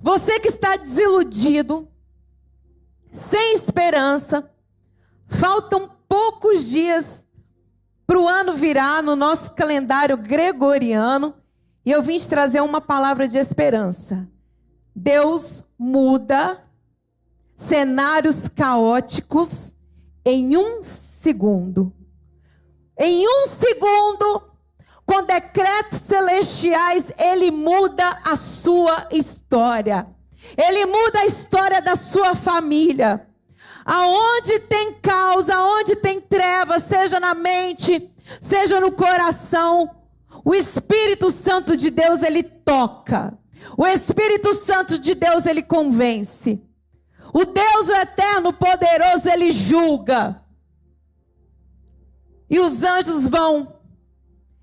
você 0.00 0.38
que 0.38 0.48
está 0.48 0.76
desiludido, 0.76 1.88
sem 3.14 3.54
esperança, 3.54 4.50
faltam 5.28 5.88
poucos 6.08 6.66
dias 6.66 7.24
para 8.06 8.20
o 8.20 8.28
ano 8.28 8.54
virar 8.54 9.02
no 9.02 9.16
nosso 9.16 9.52
calendário 9.52 10.16
gregoriano, 10.16 11.34
e 11.86 11.90
eu 11.90 12.02
vim 12.02 12.18
te 12.18 12.28
trazer 12.28 12.60
uma 12.60 12.80
palavra 12.80 13.28
de 13.28 13.38
esperança. 13.38 14.28
Deus 14.94 15.64
muda 15.78 16.62
cenários 17.56 18.48
caóticos 18.48 19.74
em 20.24 20.56
um 20.56 20.82
segundo. 20.82 21.92
Em 22.98 23.26
um 23.26 23.46
segundo, 23.46 24.42
com 25.06 25.22
decretos 25.24 26.00
celestiais, 26.00 27.12
ele 27.18 27.50
muda 27.50 28.20
a 28.24 28.36
sua 28.36 29.08
história. 29.10 30.06
Ele 30.56 30.86
muda 30.86 31.20
a 31.20 31.26
história 31.26 31.80
da 31.80 31.96
sua 31.96 32.34
família. 32.34 33.26
Aonde 33.84 34.60
tem 34.60 34.94
causa, 34.94 35.54
aonde 35.54 35.96
tem 35.96 36.20
treva, 36.20 36.80
seja 36.80 37.20
na 37.20 37.34
mente, 37.34 38.10
seja 38.40 38.80
no 38.80 38.92
coração, 38.92 39.90
o 40.44 40.54
Espírito 40.54 41.30
Santo 41.30 41.76
de 41.76 41.90
Deus 41.90 42.22
ele 42.22 42.42
toca. 42.42 43.36
O 43.76 43.86
Espírito 43.86 44.54
Santo 44.54 44.98
de 44.98 45.14
Deus 45.14 45.46
ele 45.46 45.62
convence. 45.62 46.62
O 47.32 47.44
Deus 47.44 47.88
o 47.88 47.94
eterno 47.94 48.52
poderoso 48.52 49.28
ele 49.28 49.50
julga. 49.50 50.40
E 52.48 52.60
os 52.60 52.82
anjos 52.82 53.26
vão 53.26 53.80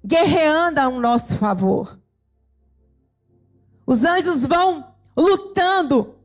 guerreando 0.04 0.80
ao 0.80 1.00
nosso 1.00 1.38
favor. 1.38 2.00
Os 3.86 4.04
anjos 4.04 4.46
vão 4.46 4.91
lutando 5.16 6.16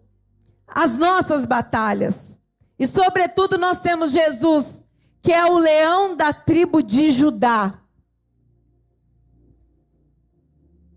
as 0.67 0.97
nossas 0.97 1.45
batalhas. 1.45 2.37
E, 2.79 2.87
sobretudo, 2.87 3.57
nós 3.57 3.81
temos 3.81 4.11
Jesus, 4.13 4.85
que 5.23 5.33
é 5.33 5.45
o 5.45 5.59
leão 5.59 6.15
da 6.15 6.33
tribo 6.33 6.83
de 6.83 7.11
Judá. 7.11 7.83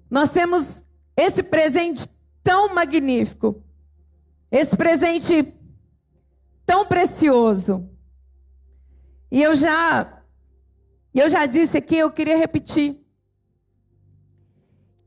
Nós 0.10 0.30
temos 0.30 0.84
esse 1.16 1.44
presente 1.44 2.08
tão 2.44 2.74
magnífico, 2.74 3.64
esse 4.52 4.76
presente 4.76 5.56
tão 6.66 6.86
precioso. 6.86 7.90
E 9.32 9.42
eu 9.42 9.56
já, 9.56 10.24
eu 11.14 11.30
já 11.30 11.46
disse 11.46 11.78
aqui, 11.78 11.98
eu 11.98 12.12
queria 12.12 12.38
repetir 12.38 13.06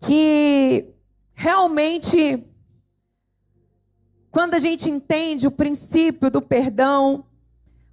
que 0.00 0.94
realmente 1.34 2.51
quando 4.32 4.54
a 4.54 4.58
gente 4.58 4.88
entende 4.88 5.46
o 5.46 5.50
princípio 5.50 6.30
do 6.30 6.40
perdão, 6.40 7.26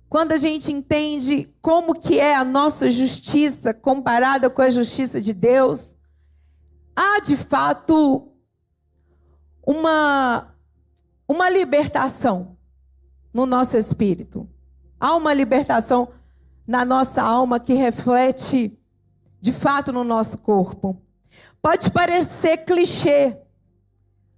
quando 0.08 0.32
a 0.32 0.38
gente 0.38 0.72
entende 0.72 1.54
como 1.62 1.94
que 1.94 2.18
é 2.18 2.34
a 2.34 2.46
nossa 2.46 2.90
justiça 2.90 3.74
comparada 3.74 4.50
com 4.50 4.62
a 4.62 4.70
justiça 4.70 5.22
de 5.22 5.34
Deus, 5.34 5.94
há 6.96 7.20
de 7.20 7.36
fato 7.36 8.32
uma 9.68 10.56
uma 11.28 11.48
libertação 11.48 12.58
no 13.32 13.46
nosso 13.46 13.78
espírito. 13.78 14.50
Há 15.00 15.16
uma 15.16 15.34
libertação 15.34 16.08
na 16.66 16.84
nossa 16.84 17.22
alma 17.22 17.60
que 17.60 17.74
reflete 17.74 18.80
de 19.42 19.52
fato 19.52 19.92
no 19.92 20.04
nosso 20.04 20.38
corpo. 20.38 21.00
Pode 21.62 21.92
parecer 21.92 22.60
clichê, 22.60 23.38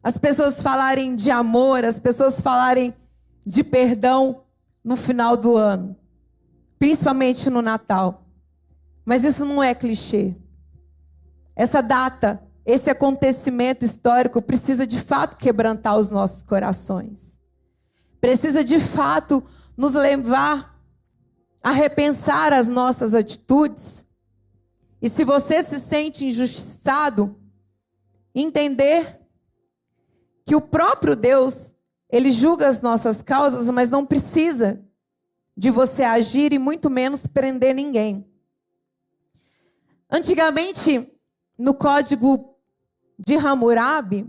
as 0.03 0.17
pessoas 0.17 0.61
falarem 0.61 1.15
de 1.15 1.29
amor, 1.29 1.85
as 1.85 1.99
pessoas 1.99 2.41
falarem 2.41 2.93
de 3.45 3.63
perdão 3.63 4.43
no 4.83 4.95
final 4.95 5.37
do 5.37 5.55
ano, 5.55 5.95
principalmente 6.79 7.49
no 7.49 7.61
Natal. 7.61 8.25
Mas 9.05 9.23
isso 9.23 9.45
não 9.45 9.61
é 9.61 9.75
clichê. 9.75 10.35
Essa 11.55 11.81
data, 11.81 12.41
esse 12.65 12.89
acontecimento 12.89 13.85
histórico 13.85 14.41
precisa 14.41 14.87
de 14.87 14.99
fato 15.01 15.37
quebrantar 15.37 15.97
os 15.97 16.09
nossos 16.09 16.41
corações. 16.43 17.37
Precisa 18.19 18.63
de 18.63 18.79
fato 18.79 19.43
nos 19.77 19.93
levar 19.93 20.79
a 21.61 21.71
repensar 21.71 22.53
as 22.53 22.67
nossas 22.67 23.13
atitudes. 23.13 24.03
E 25.01 25.09
se 25.09 25.23
você 25.23 25.61
se 25.61 25.79
sente 25.79 26.25
injustiçado, 26.25 27.35
entender 28.33 29.20
que 30.45 30.55
o 30.55 30.61
próprio 30.61 31.15
Deus, 31.15 31.71
ele 32.09 32.31
julga 32.31 32.67
as 32.67 32.81
nossas 32.81 33.21
causas, 33.21 33.69
mas 33.69 33.89
não 33.89 34.05
precisa 34.05 34.83
de 35.55 35.69
você 35.69 36.03
agir 36.03 36.53
e 36.53 36.59
muito 36.59 36.89
menos 36.89 37.27
prender 37.27 37.75
ninguém. 37.75 38.25
Antigamente, 40.09 41.07
no 41.57 41.73
código 41.73 42.57
de 43.17 43.35
Hammurabi, 43.35 44.27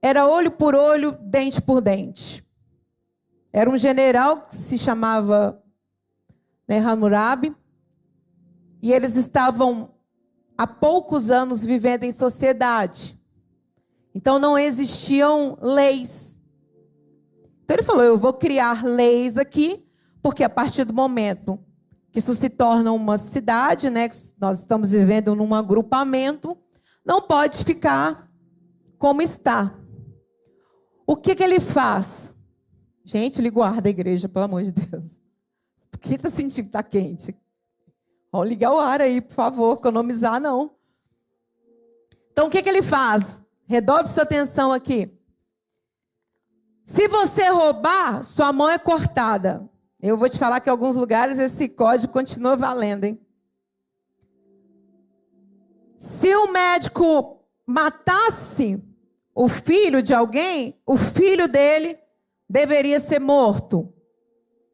era 0.00 0.26
olho 0.26 0.50
por 0.50 0.74
olho, 0.74 1.12
dente 1.20 1.60
por 1.60 1.80
dente. 1.80 2.46
Era 3.52 3.68
um 3.68 3.76
general 3.76 4.46
que 4.46 4.56
se 4.56 4.78
chamava 4.78 5.62
né, 6.66 6.78
Hammurabi, 6.78 7.54
e 8.80 8.92
eles 8.92 9.16
estavam 9.16 9.92
há 10.56 10.66
poucos 10.66 11.30
anos 11.30 11.66
vivendo 11.66 12.04
em 12.04 12.12
sociedade. 12.12 13.19
Então 14.14 14.38
não 14.38 14.58
existiam 14.58 15.56
leis. 15.60 16.36
Então 17.64 17.76
ele 17.76 17.82
falou: 17.82 18.04
eu 18.04 18.18
vou 18.18 18.32
criar 18.32 18.84
leis 18.84 19.36
aqui, 19.38 19.86
porque 20.22 20.42
a 20.42 20.50
partir 20.50 20.84
do 20.84 20.92
momento 20.92 21.58
que 22.12 22.18
isso 22.18 22.34
se 22.34 22.50
torna 22.50 22.90
uma 22.92 23.18
cidade, 23.18 23.88
né, 23.88 24.10
nós 24.38 24.58
estamos 24.58 24.90
vivendo 24.90 25.34
num 25.34 25.54
agrupamento, 25.54 26.58
não 27.04 27.22
pode 27.22 27.64
ficar 27.64 28.28
como 28.98 29.22
está. 29.22 29.78
O 31.06 31.16
que, 31.16 31.34
que 31.34 31.42
ele 31.42 31.60
faz? 31.60 32.34
Gente, 33.04 33.40
ele 33.40 33.50
guarda 33.50 33.88
a 33.88 33.90
igreja, 33.90 34.28
pelo 34.28 34.44
amor 34.44 34.62
de 34.62 34.72
Deus. 34.72 35.18
Quem 36.00 36.16
está 36.16 36.30
sentindo 36.30 36.64
que 36.64 36.68
está 36.68 36.82
quente? 36.82 37.36
Vamos 38.32 38.48
ligar 38.48 38.72
o 38.72 38.78
ar 38.78 39.00
aí, 39.00 39.20
por 39.20 39.34
favor, 39.34 39.74
economizar 39.74 40.40
não. 40.40 40.72
Então 42.32 42.46
o 42.46 42.50
que, 42.50 42.62
que 42.62 42.68
ele 42.68 42.82
faz? 42.82 43.39
Redobre 43.70 44.10
sua 44.10 44.24
atenção 44.24 44.72
aqui. 44.72 45.16
Se 46.84 47.06
você 47.06 47.50
roubar, 47.50 48.24
sua 48.24 48.52
mão 48.52 48.68
é 48.68 48.76
cortada. 48.80 49.70
Eu 50.02 50.18
vou 50.18 50.28
te 50.28 50.36
falar 50.36 50.58
que 50.58 50.68
em 50.68 50.72
alguns 50.72 50.96
lugares 50.96 51.38
esse 51.38 51.68
código 51.68 52.12
continua 52.12 52.56
valendo, 52.56 53.04
hein? 53.04 53.24
Se 56.00 56.34
o 56.34 56.50
médico 56.50 57.44
matasse 57.64 58.82
o 59.32 59.48
filho 59.48 60.02
de 60.02 60.12
alguém, 60.12 60.82
o 60.84 60.96
filho 60.96 61.46
dele 61.46 61.96
deveria 62.48 62.98
ser 62.98 63.20
morto. 63.20 63.94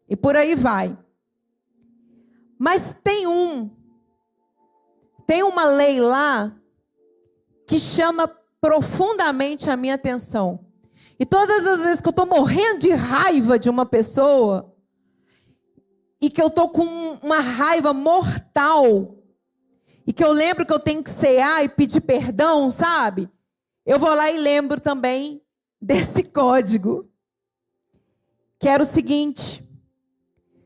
E 0.08 0.16
por 0.16 0.36
aí 0.36 0.54
vai. 0.54 0.96
Mas 2.58 2.96
tem 3.04 3.26
um, 3.26 3.70
tem 5.26 5.42
uma 5.42 5.66
lei 5.66 6.00
lá 6.00 6.56
que 7.66 7.78
chama 7.78 8.26
profundamente 8.60 9.70
a 9.70 9.76
minha 9.76 9.94
atenção. 9.94 10.66
E 11.18 11.24
todas 11.24 11.66
as 11.66 11.80
vezes 11.80 12.00
que 12.00 12.08
eu 12.08 12.10
estou 12.10 12.26
morrendo 12.26 12.80
de 12.80 12.90
raiva 12.90 13.58
de 13.58 13.70
uma 13.70 13.86
pessoa, 13.86 14.74
e 16.20 16.30
que 16.30 16.40
eu 16.40 16.48
estou 16.48 16.68
com 16.68 16.84
uma 17.22 17.40
raiva 17.40 17.92
mortal, 17.92 19.16
e 20.06 20.12
que 20.12 20.22
eu 20.22 20.32
lembro 20.32 20.64
que 20.64 20.72
eu 20.72 20.78
tenho 20.78 21.02
que 21.02 21.10
cear 21.10 21.64
e 21.64 21.68
pedir 21.68 22.00
perdão, 22.00 22.70
sabe? 22.70 23.30
Eu 23.84 23.98
vou 23.98 24.14
lá 24.14 24.30
e 24.30 24.38
lembro 24.38 24.80
também 24.80 25.42
desse 25.80 26.22
código, 26.24 27.10
que 28.58 28.68
era 28.68 28.82
o 28.82 28.86
seguinte: 28.86 29.66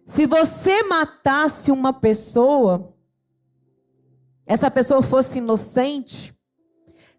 se 0.07 0.27
você 0.27 0.83
matasse 0.83 1.71
uma 1.71 1.93
pessoa, 1.93 2.93
essa 4.45 4.71
pessoa 4.71 5.01
fosse 5.01 5.39
inocente, 5.39 6.35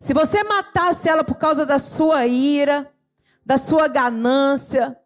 se 0.02 0.16
você 0.16 0.44
matasse 0.44 1.08
ela 1.08 1.24
por 1.24 1.36
causa 1.36 1.64
da 1.64 1.78
sua 1.78 2.26
ira, 2.26 2.92
da 3.46 3.60
sua 3.60 3.88
ganância, 3.88 4.98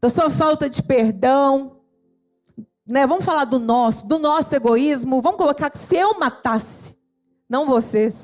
da 0.00 0.08
sua 0.08 0.30
falta 0.30 0.70
de 0.70 0.80
perdão, 0.80 1.80
né? 2.86 3.04
Vamos 3.04 3.24
falar 3.24 3.46
do 3.46 3.58
nosso, 3.58 4.06
do 4.06 4.16
nosso 4.16 4.54
egoísmo. 4.54 5.20
Vamos 5.20 5.38
colocar 5.38 5.70
que 5.70 5.78
se 5.78 5.96
eu 5.96 6.18
matasse, 6.20 6.96
não 7.48 7.66
vocês. 7.66 8.14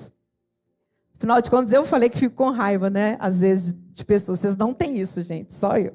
Afinal 1.17 1.43
de 1.43 1.51
contas, 1.51 1.73
eu 1.73 1.85
falei 1.85 2.09
que 2.09 2.19
fico 2.19 2.37
com 2.37 2.51
raiva, 2.51 2.89
né? 2.89 3.17
Às 3.19 3.41
vezes 3.41 3.75
de 3.93 4.05
pessoas. 4.05 4.39
Vocês 4.39 4.57
não 4.57 4.73
têm 4.73 5.01
isso, 5.01 5.21
gente, 5.23 5.53
só 5.55 5.77
eu. 5.79 5.93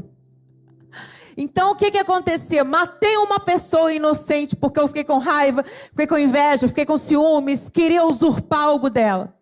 Então, 1.37 1.71
o 1.71 1.75
que, 1.75 1.91
que 1.91 1.97
acontecia? 1.97 2.63
Matei 2.63 3.15
uma 3.17 3.39
pessoa 3.39 3.93
inocente 3.93 4.53
porque 4.53 4.79
eu 4.79 4.87
fiquei 4.87 5.05
com 5.05 5.17
raiva, 5.17 5.63
fiquei 5.91 6.07
com 6.07 6.17
inveja, 6.17 6.67
fiquei 6.67 6.85
com 6.85 6.97
ciúmes, 6.97 7.69
queria 7.69 8.05
usurpar 8.05 8.65
algo 8.65 8.89
dela. 8.89 9.34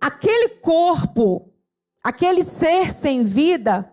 Aquele 0.00 0.48
corpo, 0.60 1.52
aquele 2.02 2.42
ser 2.42 2.92
sem 2.92 3.24
vida, 3.24 3.92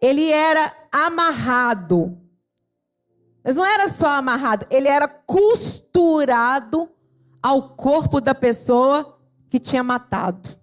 ele 0.00 0.30
era 0.30 0.72
amarrado. 0.90 2.18
Mas 3.44 3.54
não 3.54 3.64
era 3.64 3.88
só 3.88 4.08
amarrado, 4.08 4.66
ele 4.70 4.88
era 4.88 5.06
costurado 5.06 6.88
ao 7.42 7.74
corpo 7.74 8.20
da 8.20 8.34
pessoa 8.34 9.18
que 9.48 9.58
tinha 9.58 9.82
matado. 9.82 10.58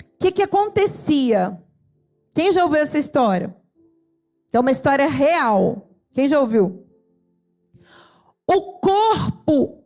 O 0.00 0.18
que, 0.18 0.32
que 0.32 0.42
acontecia? 0.42 1.62
Quem 2.34 2.50
já 2.50 2.64
ouviu 2.64 2.80
essa 2.80 2.98
história? 2.98 3.54
É 4.56 4.60
uma 4.60 4.70
história 4.70 5.06
real. 5.06 5.90
Quem 6.14 6.28
já 6.28 6.40
ouviu? 6.40 6.86
O 8.46 8.78
corpo 8.78 9.84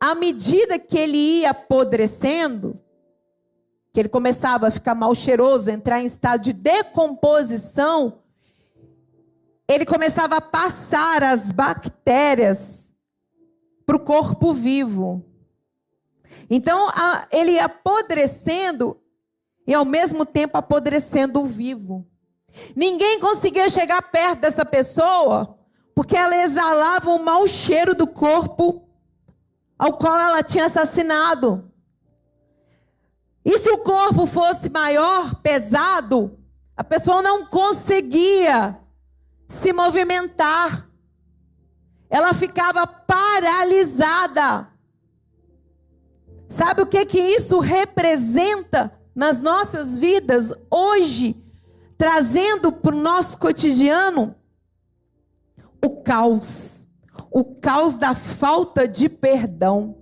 à 0.00 0.14
medida 0.14 0.78
que 0.78 0.98
ele 0.98 1.16
ia 1.16 1.50
apodrecendo, 1.50 2.80
que 3.92 4.00
ele 4.00 4.08
começava 4.08 4.68
a 4.68 4.70
ficar 4.70 4.94
mal 4.94 5.14
cheiroso, 5.14 5.70
entrar 5.70 6.00
em 6.00 6.06
estado 6.06 6.42
de 6.44 6.52
decomposição, 6.52 8.20
ele 9.66 9.84
começava 9.84 10.36
a 10.36 10.40
passar 10.40 11.22
as 11.22 11.50
bactérias 11.50 12.88
para 13.84 13.96
o 13.96 14.00
corpo 14.00 14.54
vivo. 14.54 15.24
Então, 16.48 16.88
ele 17.30 17.52
ia 17.52 17.66
apodrecendo 17.66 18.98
e 19.66 19.74
ao 19.74 19.84
mesmo 19.84 20.24
tempo 20.24 20.56
apodrecendo 20.56 21.40
o 21.40 21.46
vivo. 21.46 22.06
Ninguém 22.74 23.20
conseguia 23.20 23.68
chegar 23.68 24.00
perto 24.10 24.40
dessa 24.40 24.64
pessoa 24.64 25.58
porque 25.94 26.16
ela 26.16 26.36
exalava 26.36 27.10
o 27.10 27.22
mau 27.22 27.46
cheiro 27.46 27.94
do 27.94 28.06
corpo 28.06 28.87
ao 29.78 29.92
qual 29.92 30.18
ela 30.18 30.42
tinha 30.42 30.66
assassinado. 30.66 31.70
E 33.44 33.58
se 33.58 33.70
o 33.70 33.78
corpo 33.78 34.26
fosse 34.26 34.68
maior, 34.68 35.36
pesado, 35.36 36.38
a 36.76 36.82
pessoa 36.82 37.22
não 37.22 37.46
conseguia 37.46 38.78
se 39.48 39.72
movimentar. 39.72 40.86
Ela 42.10 42.34
ficava 42.34 42.86
paralisada. 42.86 44.68
Sabe 46.48 46.82
o 46.82 46.86
que 46.86 47.04
que 47.06 47.20
isso 47.20 47.60
representa 47.60 48.92
nas 49.14 49.40
nossas 49.40 49.98
vidas 49.98 50.52
hoje, 50.70 51.44
trazendo 51.96 52.72
para 52.72 52.94
o 52.94 53.00
nosso 53.00 53.38
cotidiano? 53.38 54.34
O 55.82 56.02
caos. 56.02 56.77
O 57.30 57.44
caos 57.44 57.94
da 57.94 58.14
falta 58.14 58.86
de 58.86 59.08
perdão. 59.08 59.96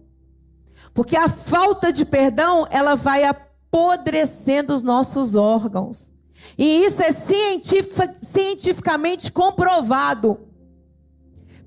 Porque 0.94 1.16
a 1.16 1.29
falta 1.29 1.92
de 1.92 2.05
perdão, 2.05 2.66
ela 2.70 2.94
vai 2.94 3.24
apodrecendo 3.24 4.74
os 4.74 4.83
nossos 4.83 5.35
órgãos. 5.35 6.12
E 6.57 6.85
isso 6.85 7.02
é 7.02 7.12
cientificamente 7.12 9.31
comprovado. 9.31 10.40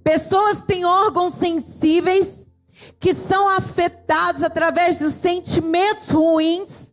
Pessoas 0.04 0.64
têm 0.64 0.86
órgãos 0.86 1.34
sensíveis 1.34 2.48
que 3.00 3.14
são 3.14 3.48
afetados 3.50 4.44
através 4.44 5.00
de 5.00 5.10
sentimentos 5.12 6.10
ruins 6.10 6.90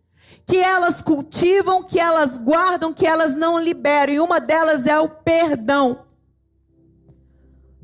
que 0.46 0.58
elas 0.58 1.02
cultivam, 1.02 1.82
que 1.82 1.98
elas 1.98 2.38
guardam, 2.38 2.92
que 2.92 3.06
elas 3.06 3.34
não 3.34 3.58
liberam. 3.58 4.14
E 4.14 4.20
uma 4.20 4.38
delas 4.38 4.86
é 4.86 4.98
o 4.98 5.08
perdão. 5.08 6.05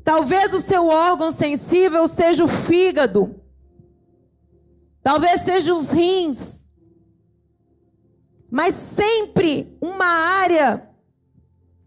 Talvez 0.03 0.53
o 0.53 0.59
seu 0.59 0.87
órgão 0.87 1.31
sensível 1.31 2.07
seja 2.07 2.43
o 2.43 2.47
fígado. 2.47 3.41
Talvez 5.01 5.41
seja 5.41 5.73
os 5.73 5.87
rins. 5.87 6.63
Mas 8.51 8.75
sempre 8.75 9.77
uma 9.81 10.05
área 10.05 10.89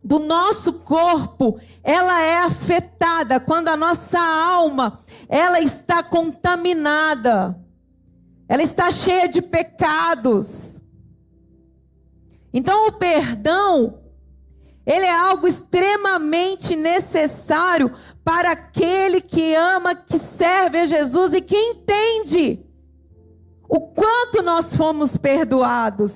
do 0.03 0.19
nosso 0.19 0.73
corpo, 0.73 1.61
ela 1.83 2.21
é 2.23 2.39
afetada 2.39 3.41
quando 3.41 3.69
a 3.69 3.77
nossa 3.77 4.21
alma, 4.21 5.01
ela 5.29 5.61
está 5.61 6.03
contaminada. 6.03 7.61
Ela 8.49 8.63
está 8.63 8.91
cheia 8.91 9.29
de 9.29 9.43
pecados. 9.43 10.77
Então 12.53 12.89
o 12.89 12.93
perdão, 12.93 13.99
ele 14.87 15.05
é 15.05 15.13
algo 15.13 15.49
extremamente 15.49 16.77
necessário 16.77 17.93
para 18.25 18.53
aquele 18.53 19.21
que 19.21 19.55
ama, 19.55 19.95
que 19.97 20.17
serve 20.17 20.79
a 20.79 20.87
Jesus 20.87 21.33
e 21.33 21.41
que 21.41 21.57
entende 21.57 22.65
o 23.69 23.81
quanto 23.81 24.43
nós 24.43 24.77
fomos 24.77 25.17
perdoados. 25.17 26.13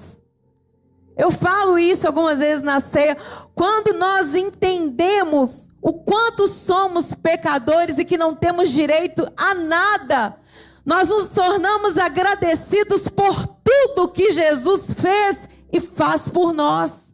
Eu 1.17 1.33
falo 1.33 1.79
isso 1.79 2.07
algumas 2.07 2.39
vezes 2.39 2.63
na 2.63 2.81
ceia. 2.81 3.17
Quando 3.55 3.93
nós 3.93 4.35
entendemos 4.35 5.69
o 5.83 5.93
quanto 5.93 6.47
somos 6.47 7.13
pecadores 7.13 7.99
e 7.99 8.05
que 8.05 8.17
não 8.17 8.35
temos 8.35 8.71
direito 8.71 9.27
a 9.37 9.53
nada, 9.53 10.37
nós 10.85 11.09
nos 11.09 11.29
tornamos 11.29 11.99
agradecidos 11.99 13.09
por 13.09 13.47
tudo 13.65 14.09
que 14.09 14.31
Jesus 14.31 14.95
fez 14.95 15.39
e 15.73 15.81
faz 15.81 16.29
por 16.29 16.53
nós. 16.53 17.10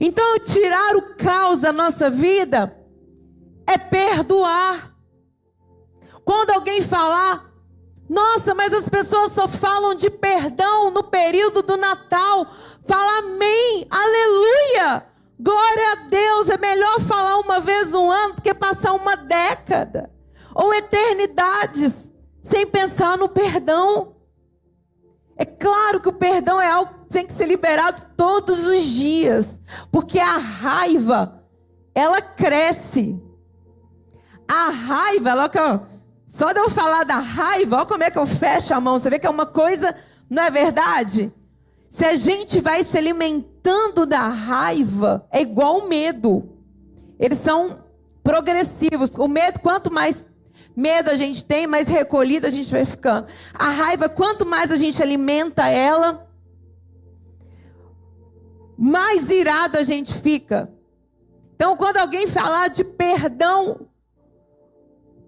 Então, 0.00 0.38
tirar 0.40 0.96
o 0.96 1.14
caos 1.16 1.60
da 1.60 1.72
nossa 1.72 2.10
vida 2.10 2.76
é 3.66 3.78
perdoar. 3.78 4.94
Quando 6.24 6.50
alguém 6.50 6.82
falar, 6.82 7.52
nossa, 8.08 8.54
mas 8.54 8.72
as 8.72 8.88
pessoas 8.88 9.32
só 9.32 9.48
falam 9.48 9.94
de 9.94 10.10
perdão 10.10 10.90
no 10.90 11.02
período 11.02 11.62
do 11.62 11.76
Natal. 11.76 12.46
Fala 12.86 13.18
amém, 13.18 13.86
aleluia. 13.90 15.06
Glória 15.38 15.92
a 15.92 15.94
Deus. 16.08 16.48
É 16.48 16.58
melhor 16.58 17.00
falar 17.02 17.38
uma 17.38 17.60
vez 17.60 17.90
no 17.92 18.10
ano 18.10 18.34
do 18.34 18.42
que 18.42 18.54
passar 18.54 18.92
uma 18.92 19.16
década 19.16 20.10
ou 20.54 20.72
eternidades 20.72 21.92
sem 22.42 22.66
pensar 22.66 23.18
no 23.18 23.28
perdão. 23.28 24.14
É 25.36 25.44
claro 25.44 26.00
que 26.00 26.08
o 26.08 26.12
perdão 26.12 26.60
é 26.60 26.70
algo 26.70 27.03
tem 27.14 27.26
que 27.26 27.32
ser 27.32 27.46
liberado 27.46 28.02
todos 28.16 28.66
os 28.66 28.82
dias, 28.82 29.60
porque 29.90 30.18
a 30.18 30.36
raiva, 30.36 31.44
ela 31.94 32.20
cresce. 32.20 33.18
A 34.48 34.70
raiva, 34.70 35.30
ela, 35.30 35.50
só 36.26 36.52
de 36.52 36.58
eu 36.58 36.68
falar 36.68 37.04
da 37.04 37.18
raiva, 37.18 37.76
olha 37.76 37.86
como 37.86 38.02
é 38.02 38.10
que 38.10 38.18
eu 38.18 38.26
fecho 38.26 38.74
a 38.74 38.80
mão. 38.80 38.98
Você 38.98 39.08
vê 39.08 39.18
que 39.20 39.26
é 39.26 39.30
uma 39.30 39.46
coisa, 39.46 39.94
não 40.28 40.42
é 40.42 40.50
verdade? 40.50 41.32
Se 41.88 42.04
a 42.04 42.14
gente 42.14 42.60
vai 42.60 42.82
se 42.82 42.98
alimentando 42.98 44.04
da 44.04 44.26
raiva, 44.28 45.24
é 45.30 45.40
igual 45.40 45.78
o 45.78 45.88
medo. 45.88 46.48
Eles 47.18 47.38
são 47.38 47.78
progressivos. 48.24 49.10
O 49.16 49.28
medo, 49.28 49.60
quanto 49.60 49.92
mais 49.92 50.26
medo 50.76 51.10
a 51.10 51.14
gente 51.14 51.44
tem, 51.44 51.68
mais 51.68 51.86
recolhido 51.86 52.48
a 52.48 52.50
gente 52.50 52.68
vai 52.72 52.84
ficando. 52.84 53.28
A 53.54 53.70
raiva, 53.70 54.08
quanto 54.08 54.44
mais 54.44 54.72
a 54.72 54.76
gente 54.76 55.00
alimenta 55.00 55.68
ela, 55.68 56.26
mais 58.76 59.30
irado 59.30 59.78
a 59.78 59.82
gente 59.82 60.12
fica. 60.14 60.72
Então, 61.54 61.76
quando 61.76 61.98
alguém 61.98 62.26
falar 62.26 62.68
de 62.68 62.82
perdão, 62.82 63.88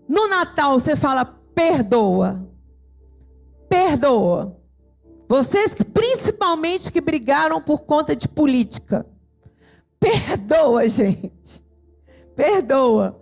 no 0.09 0.27
Natal 0.29 0.79
você 0.79 0.97
fala 0.97 1.25
perdoa. 1.55 2.47
Perdoa. 3.69 4.57
Vocês 5.29 5.75
principalmente 5.93 6.93
que 6.93 7.01
brigaram 7.01 7.61
por 7.61 7.81
conta 7.81 8.15
de 8.15 8.29
política. 8.29 9.07
Perdoa, 9.99 10.87
gente. 10.89 11.65
Perdoa. 12.35 13.21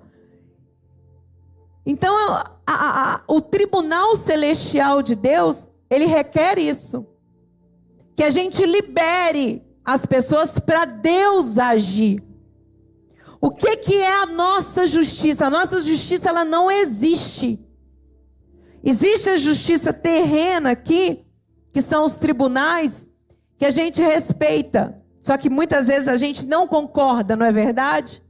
Então, 1.87 2.16
a, 2.16 2.56
a, 2.66 3.14
a, 3.14 3.22
o 3.28 3.40
tribunal 3.40 4.16
celestial 4.16 5.02
de 5.02 5.14
Deus, 5.14 5.68
ele 5.88 6.06
requer 6.06 6.58
isso. 6.58 7.06
Que 8.16 8.22
a 8.22 8.30
gente 8.30 8.64
libere 8.64 9.63
as 9.85 10.07
pessoas 10.07 10.59
para 10.59 10.85
Deus 10.85 11.59
agir. 11.59 12.23
O 13.40 13.51
que, 13.51 13.77
que 13.77 13.97
é 13.97 14.23
a 14.23 14.27
nossa 14.27 14.87
justiça? 14.87 15.47
A 15.47 15.51
nossa 15.51 15.81
justiça 15.81 16.31
ela 16.31 16.44
não 16.44 16.70
existe. 16.70 17.61
Existe 18.83 19.29
a 19.29 19.37
justiça 19.37 19.92
terrena 19.92 20.70
aqui, 20.70 21.27
que 21.73 21.83
são 21.83 22.05
os 22.05 22.12
tribunais, 22.12 23.07
que 23.59 23.66
a 23.66 23.70
gente 23.70 24.01
respeita. 24.01 25.03
Só 25.23 25.37
que 25.37 25.51
muitas 25.51 25.87
vezes 25.87 26.09
a 26.09 26.16
gente 26.16 26.47
não 26.47 26.66
concorda, 26.66 27.37
não 27.37 27.44
é 27.44 27.53
verdade? 27.53 28.23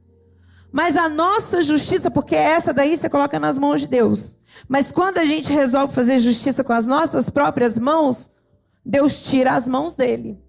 Mas 0.73 0.97
a 0.97 1.09
nossa 1.09 1.62
justiça, 1.62 2.11
porque 2.11 2.35
essa 2.35 2.73
daí 2.73 2.97
você 2.97 3.09
coloca 3.09 3.38
nas 3.38 3.59
mãos 3.59 3.81
de 3.81 3.87
Deus. 3.87 4.37
Mas 4.69 4.90
quando 4.90 5.19
a 5.19 5.25
gente 5.25 5.53
resolve 5.53 5.95
fazer 5.95 6.19
justiça 6.19 6.64
com 6.64 6.73
as 6.73 6.87
nossas 6.87 7.31
próprias 7.31 7.79
mãos, 7.79 8.29
Deus 8.85 9.21
tira 9.23 9.53
as 9.53 9.69
mãos 9.69 9.95
dele. 9.95 10.43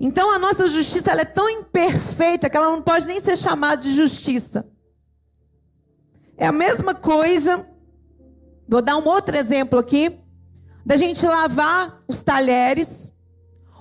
Então 0.00 0.32
a 0.32 0.38
nossa 0.38 0.66
justiça 0.66 1.12
é 1.12 1.24
tão 1.26 1.50
imperfeita 1.50 2.48
que 2.48 2.56
ela 2.56 2.70
não 2.70 2.80
pode 2.80 3.06
nem 3.06 3.20
ser 3.20 3.36
chamada 3.36 3.82
de 3.82 3.94
justiça. 3.94 4.66
É 6.38 6.46
a 6.46 6.52
mesma 6.52 6.94
coisa. 6.94 7.66
Vou 8.66 8.80
dar 8.80 8.96
um 8.96 9.06
outro 9.06 9.36
exemplo 9.36 9.78
aqui 9.78 10.18
da 10.86 10.96
gente 10.96 11.26
lavar 11.26 12.02
os 12.08 12.22
talheres, 12.22 13.12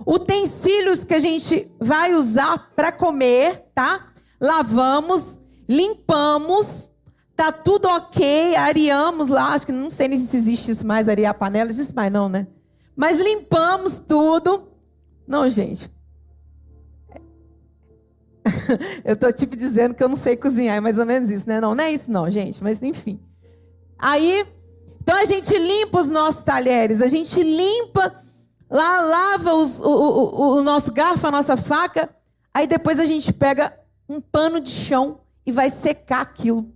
utensílios 0.05 1.05
que 1.05 1.13
a 1.13 1.20
gente 1.20 1.72
vai 1.80 2.13
usar 2.13 2.72
para 2.76 2.91
comer, 2.91 3.67
tá? 3.74 4.11
Lavamos, 4.41 5.39
limpamos, 5.70 6.89
tá 7.34 7.49
tudo 7.49 7.88
ok, 7.88 8.57
areamos 8.57 9.30
lá, 9.30 9.53
acho 9.53 9.65
que 9.65 9.72
não 9.72 9.89
sei 9.89 10.09
nem 10.09 10.20
se 10.20 10.36
existe 10.36 10.72
isso 10.72 10.86
mais, 10.86 11.07
arear 11.07 11.34
panela, 11.34 11.70
existe 11.70 11.95
mais 11.95 12.11
não, 12.11 12.28
né? 12.28 12.47
Mas 12.93 13.17
limpamos 13.17 13.99
tudo. 13.99 14.67
Não, 15.26 15.49
gente. 15.49 15.89
eu 19.03 19.15
tô 19.15 19.31
tipo 19.31 19.55
dizendo 19.55 19.93
que 19.93 20.03
eu 20.03 20.09
não 20.09 20.17
sei 20.17 20.35
cozinhar, 20.35 20.77
é 20.77 20.79
mais 20.79 20.97
ou 20.97 21.05
menos 21.05 21.29
isso, 21.29 21.47
né? 21.47 21.59
Não, 21.59 21.75
não 21.75 21.83
é 21.83 21.91
isso 21.91 22.09
não, 22.09 22.29
gente, 22.29 22.63
mas 22.63 22.81
enfim. 22.81 23.19
Aí 23.97 24.45
Então 25.01 25.17
a 25.17 25.25
gente 25.25 25.57
limpa 25.57 25.99
os 25.99 26.09
nossos 26.09 26.41
talheres, 26.41 27.01
a 27.01 27.07
gente 27.07 27.41
limpa, 27.41 28.15
lá 28.69 29.01
lava 29.01 29.53
os, 29.53 29.79
o, 29.79 29.89
o, 29.89 30.57
o 30.57 30.63
nosso 30.63 30.91
garfo, 30.91 31.25
a 31.25 31.31
nossa 31.31 31.57
faca, 31.57 32.09
aí 32.53 32.67
depois 32.67 32.99
a 32.99 33.05
gente 33.05 33.33
pega 33.33 33.73
um 34.07 34.21
pano 34.21 34.59
de 34.59 34.71
chão 34.71 35.21
e 35.45 35.51
vai 35.51 35.69
secar 35.69 36.21
aquilo. 36.21 36.71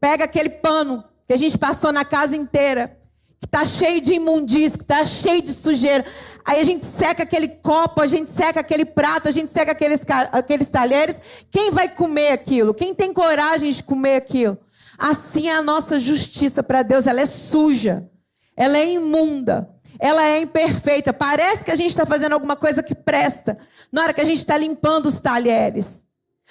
Pega 0.00 0.24
aquele 0.24 0.50
pano 0.50 1.04
que 1.26 1.34
a 1.34 1.36
gente 1.36 1.58
passou 1.58 1.92
na 1.92 2.04
casa 2.04 2.34
inteira, 2.34 2.98
que 3.38 3.46
está 3.46 3.64
cheio 3.64 4.00
de 4.00 4.14
imundícia, 4.14 4.76
que 4.76 4.84
está 4.84 5.06
cheio 5.06 5.42
de 5.42 5.52
sujeira. 5.52 6.04
Aí 6.44 6.60
a 6.60 6.64
gente 6.64 6.86
seca 6.86 7.22
aquele 7.22 7.48
copo, 7.48 8.00
a 8.00 8.06
gente 8.06 8.30
seca 8.30 8.60
aquele 8.60 8.84
prato, 8.84 9.28
a 9.28 9.30
gente 9.30 9.52
seca 9.52 9.72
aqueles, 9.72 10.00
aqueles 10.32 10.68
talheres. 10.68 11.20
Quem 11.50 11.70
vai 11.70 11.88
comer 11.88 12.32
aquilo? 12.32 12.74
Quem 12.74 12.94
tem 12.94 13.12
coragem 13.12 13.70
de 13.70 13.82
comer 13.82 14.16
aquilo? 14.16 14.58
Assim 14.98 15.48
é 15.48 15.54
a 15.54 15.62
nossa 15.62 15.98
justiça 15.98 16.62
para 16.62 16.82
Deus, 16.82 17.06
ela 17.06 17.20
é 17.20 17.26
suja, 17.26 18.08
ela 18.56 18.76
é 18.76 18.92
imunda, 18.92 19.70
ela 19.98 20.22
é 20.22 20.40
imperfeita. 20.40 21.12
Parece 21.12 21.64
que 21.64 21.70
a 21.70 21.74
gente 21.74 21.90
está 21.90 22.04
fazendo 22.04 22.32
alguma 22.32 22.56
coisa 22.56 22.82
que 22.82 22.94
presta, 22.94 23.58
na 23.90 24.02
hora 24.02 24.12
que 24.12 24.20
a 24.20 24.26
gente 24.26 24.38
está 24.38 24.56
limpando 24.58 25.06
os 25.06 25.18
talheres. 25.18 25.86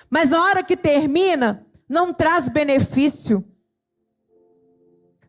Mas 0.09 0.29
na 0.29 0.43
hora 0.43 0.63
que 0.63 0.75
termina, 0.75 1.65
não 1.87 2.11
traz 2.11 2.49
benefício, 2.49 3.45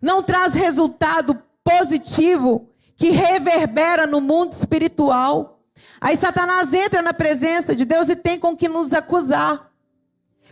não 0.01 0.23
traz 0.23 0.55
resultado 0.55 1.43
positivo 1.63 2.70
que 3.01 3.09
reverbera 3.11 4.07
no 4.07 4.21
mundo 4.21 4.53
espiritual. 4.53 5.63
Aí 5.99 6.17
Satanás 6.19 6.75
entra 6.75 7.01
na 7.01 7.15
presença 7.15 7.75
de 7.75 7.87
Deus 7.87 8.11
e 8.11 8.15
tem 8.15 8.39
com 8.39 8.55
que 8.55 8.69
nos 8.69 8.93
acusar. 8.93 9.73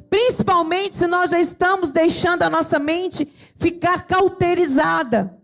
Principalmente 0.08 0.96
se 0.96 1.06
nós 1.06 1.30
já 1.30 1.38
estamos 1.38 1.90
deixando 1.90 2.42
a 2.42 2.48
nossa 2.48 2.78
mente 2.78 3.30
ficar 3.56 4.06
cauterizada, 4.06 5.38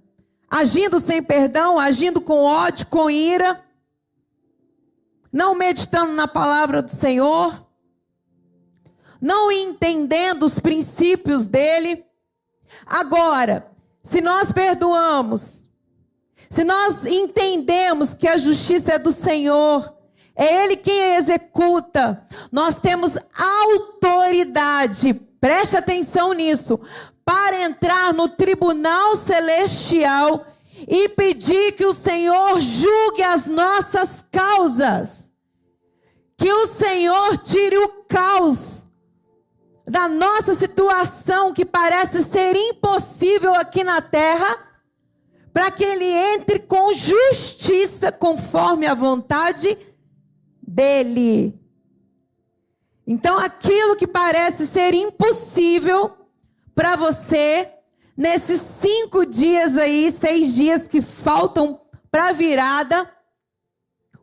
agindo 0.50 0.98
sem 0.98 1.22
perdão, 1.22 1.78
agindo 1.78 2.22
com 2.22 2.42
ódio, 2.42 2.86
com 2.86 3.10
ira, 3.10 3.62
não 5.30 5.54
meditando 5.54 6.12
na 6.12 6.26
palavra 6.26 6.80
do 6.80 6.90
Senhor 6.90 7.62
não 9.24 9.50
entendendo 9.50 10.42
os 10.42 10.58
princípios 10.58 11.46
dele. 11.46 12.04
Agora, 12.84 13.66
se 14.02 14.20
nós 14.20 14.52
perdoamos, 14.52 15.63
se 16.54 16.62
nós 16.62 17.04
entendemos 17.04 18.14
que 18.14 18.28
a 18.28 18.38
justiça 18.38 18.92
é 18.92 18.98
do 18.98 19.10
Senhor, 19.10 19.92
é 20.36 20.62
Ele 20.62 20.76
quem 20.76 21.16
executa, 21.16 22.24
nós 22.52 22.76
temos 22.76 23.12
autoridade, 23.36 25.14
preste 25.40 25.76
atenção 25.76 26.32
nisso, 26.32 26.78
para 27.24 27.60
entrar 27.60 28.14
no 28.14 28.28
tribunal 28.28 29.16
celestial 29.16 30.46
e 30.86 31.08
pedir 31.08 31.72
que 31.72 31.86
o 31.86 31.92
Senhor 31.92 32.60
julgue 32.60 33.22
as 33.22 33.46
nossas 33.46 34.22
causas, 34.30 35.28
que 36.36 36.52
o 36.52 36.66
Senhor 36.66 37.36
tire 37.38 37.78
o 37.78 37.88
caos 38.08 38.86
da 39.86 40.08
nossa 40.08 40.54
situação 40.54 41.52
que 41.52 41.64
parece 41.64 42.22
ser 42.22 42.54
impossível 42.54 43.54
aqui 43.54 43.82
na 43.82 44.00
terra, 44.00 44.73
para 45.54 45.70
que 45.70 45.84
ele 45.84 46.04
entre 46.04 46.58
com 46.58 46.92
justiça 46.92 48.10
conforme 48.10 48.88
a 48.88 48.92
vontade 48.92 49.78
dele. 50.60 51.56
Então, 53.06 53.38
aquilo 53.38 53.94
que 53.94 54.06
parece 54.08 54.66
ser 54.66 54.94
impossível 54.94 56.10
para 56.74 56.96
você, 56.96 57.70
nesses 58.16 58.60
cinco 58.80 59.24
dias 59.24 59.78
aí, 59.78 60.10
seis 60.10 60.52
dias 60.52 60.88
que 60.88 61.00
faltam 61.00 61.80
para 62.10 62.30
a 62.30 62.32
virada, 62.32 63.08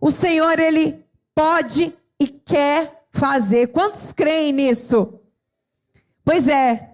o 0.01 0.11
Senhor, 0.11 0.59
Ele 0.59 1.05
pode 1.33 1.93
e 2.19 2.27
quer 2.27 3.05
fazer. 3.13 3.67
Quantos 3.67 4.11
creem 4.11 4.51
nisso? 4.51 5.21
Pois 6.25 6.49
é. 6.49 6.90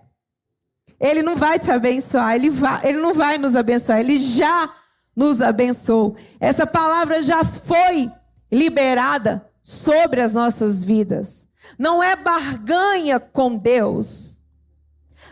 Ele 0.99 1.21
não 1.21 1.35
vai 1.35 1.59
te 1.59 1.69
abençoar, 1.69 2.35
ele, 2.35 2.49
vai, 2.49 2.87
ele 2.87 2.97
não 2.97 3.13
vai 3.13 3.37
nos 3.37 3.55
abençoar, 3.55 3.99
ele 3.99 4.19
já 4.19 4.73
nos 5.15 5.41
abençoou. 5.41 6.15
Essa 6.39 6.65
palavra 6.65 7.21
já 7.21 7.43
foi 7.43 8.11
liberada 8.51 9.47
sobre 9.61 10.21
as 10.21 10.33
nossas 10.33 10.83
vidas. 10.83 11.45
Não 11.77 12.01
é 12.01 12.15
barganha 12.15 13.19
com 13.19 13.55
Deus. 13.55 14.39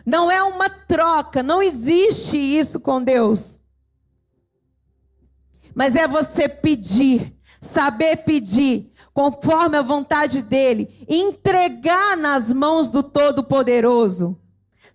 Não 0.06 0.30
é 0.30 0.44
uma 0.44 0.70
troca, 0.70 1.42
não 1.42 1.64
existe 1.64 2.38
isso 2.38 2.80
com 2.80 3.02
Deus. 3.02 3.60
Mas 5.74 5.96
é 5.96 6.08
você 6.08 6.48
pedir, 6.48 7.36
saber 7.60 8.18
pedir, 8.18 8.94
conforme 9.14 9.78
a 9.78 9.82
vontade 9.82 10.42
dele, 10.42 11.06
entregar 11.10 12.16
nas 12.16 12.54
mãos 12.54 12.90
do 12.90 13.02
Todo-Poderoso, 13.02 14.38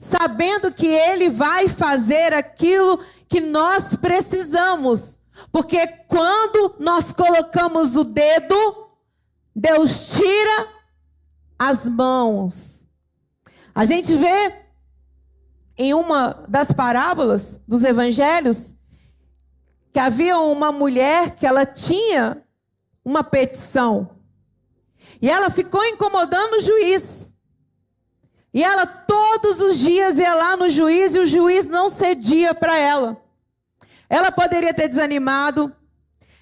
sabendo 0.00 0.72
que 0.72 0.86
ele 0.86 1.28
vai 1.28 1.68
fazer 1.68 2.32
aquilo 2.32 2.98
que 3.28 3.38
nós 3.40 3.94
precisamos. 3.94 5.18
Porque 5.52 5.86
quando 6.08 6.74
nós 6.78 7.12
colocamos 7.12 7.96
o 7.96 8.02
dedo, 8.02 8.88
Deus 9.54 10.08
tira 10.08 10.68
as 11.58 11.86
mãos. 11.86 12.82
A 13.74 13.84
gente 13.84 14.16
vê 14.16 14.54
em 15.76 15.92
uma 15.92 16.44
das 16.48 16.72
parábolas 16.72 17.60
dos 17.68 17.84
evangelhos 17.84 18.74
que 19.92 19.98
havia 19.98 20.38
uma 20.38 20.72
mulher 20.72 21.36
que 21.36 21.46
ela 21.46 21.66
tinha 21.66 22.42
uma 23.04 23.22
petição. 23.22 24.16
E 25.20 25.28
ela 25.28 25.50
ficou 25.50 25.84
incomodando 25.84 26.54
o 26.54 26.60
juiz. 26.60 27.19
E 28.52 28.62
ela 28.62 28.86
todos 28.86 29.60
os 29.60 29.78
dias 29.78 30.18
ia 30.18 30.34
lá 30.34 30.56
no 30.56 30.68
juiz 30.68 31.14
e 31.14 31.18
o 31.18 31.26
juiz 31.26 31.66
não 31.66 31.88
cedia 31.88 32.54
para 32.54 32.76
ela. 32.76 33.16
Ela 34.08 34.32
poderia 34.32 34.74
ter 34.74 34.88
desanimado, 34.88 35.72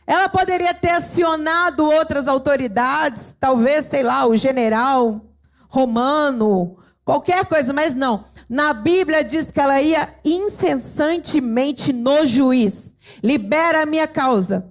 ela 0.07 0.29
poderia 0.29 0.73
ter 0.73 0.91
acionado 0.91 1.85
outras 1.85 2.27
autoridades, 2.27 3.37
talvez, 3.39 3.85
sei 3.87 4.03
lá, 4.03 4.27
o 4.27 4.37
general 4.37 5.21
romano, 5.69 6.79
qualquer 7.05 7.45
coisa, 7.45 7.75
mas 7.75 7.95
não. 7.95 8.25
Na 8.49 8.73
Bíblia 8.73 9.23
diz 9.23 9.51
que 9.51 9.61
ela 9.61 9.83
ia 9.83 10.15
incessantemente 10.25 11.93
no 11.93 12.27
juiz. 12.27 12.95
Libera 13.23 13.83
a 13.83 13.87
minha 13.87 14.09
causa. 14.09 14.67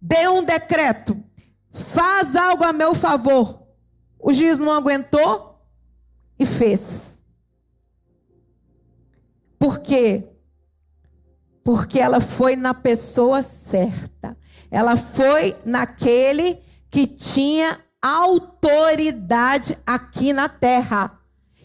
Dê 0.00 0.28
um 0.28 0.44
decreto 0.44 1.26
faz 1.92 2.34
algo 2.34 2.64
a 2.64 2.72
meu 2.72 2.94
favor. 2.94 3.62
O 4.18 4.32
juiz 4.32 4.58
não 4.58 4.72
aguentou 4.72 5.55
e 6.38 6.44
fez. 6.44 7.18
Por 9.58 9.80
quê? 9.80 10.24
Porque 11.64 11.98
ela 11.98 12.20
foi 12.20 12.54
na 12.54 12.74
pessoa 12.74 13.42
certa. 13.42 14.36
Ela 14.70 14.96
foi 14.96 15.56
naquele 15.64 16.60
que 16.90 17.06
tinha 17.06 17.78
autoridade 18.00 19.76
aqui 19.86 20.32
na 20.32 20.48
terra. 20.48 21.18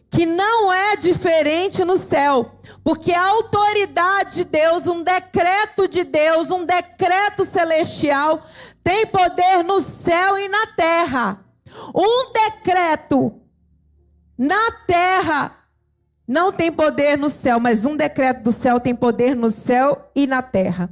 Que 0.10 0.26
não 0.26 0.74
é 0.74 0.96
diferente 0.96 1.86
no 1.86 1.98
céu. 1.98 2.60
Porque 2.84 3.14
a 3.14 3.30
autoridade 3.30 4.36
de 4.36 4.44
Deus, 4.46 4.88
um 4.88 5.04
decreto 5.04 5.88
de 5.88 6.04
Deus, 6.04 6.50
um 6.50 6.66
decreto 6.66 7.46
celestial, 7.46 8.44
tem 8.84 9.06
poder 9.06 9.64
no 9.64 9.80
céu 9.80 10.38
e 10.38 10.50
na 10.50 10.68
terra. 10.68 11.46
Um 11.94 12.34
decreto 12.34 13.40
na 14.42 14.72
terra 14.88 15.56
não 16.28 16.52
tem 16.52 16.72
poder 16.72 17.16
no 17.16 17.30
céu, 17.30 17.60
mas 17.60 17.86
um 17.86 17.96
decreto 17.96 18.42
do 18.42 18.52
céu 18.52 18.80
tem 18.80 18.96
poder 18.96 19.36
no 19.36 19.52
céu 19.52 20.10
e 20.16 20.26
na 20.26 20.42
terra. 20.42 20.90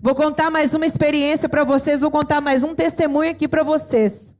Vou 0.00 0.16
contar 0.16 0.50
mais 0.50 0.74
uma 0.74 0.84
experiência 0.84 1.48
para 1.48 1.62
vocês, 1.62 2.00
vou 2.00 2.10
contar 2.10 2.40
mais 2.40 2.64
um 2.64 2.74
testemunho 2.74 3.30
aqui 3.30 3.46
para 3.46 3.62
vocês. 3.62 4.34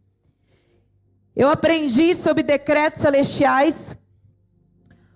Eu 1.37 1.49
aprendi 1.49 2.17
sobre 2.17 2.43
decretos 2.43 3.01
celestiais 3.01 3.97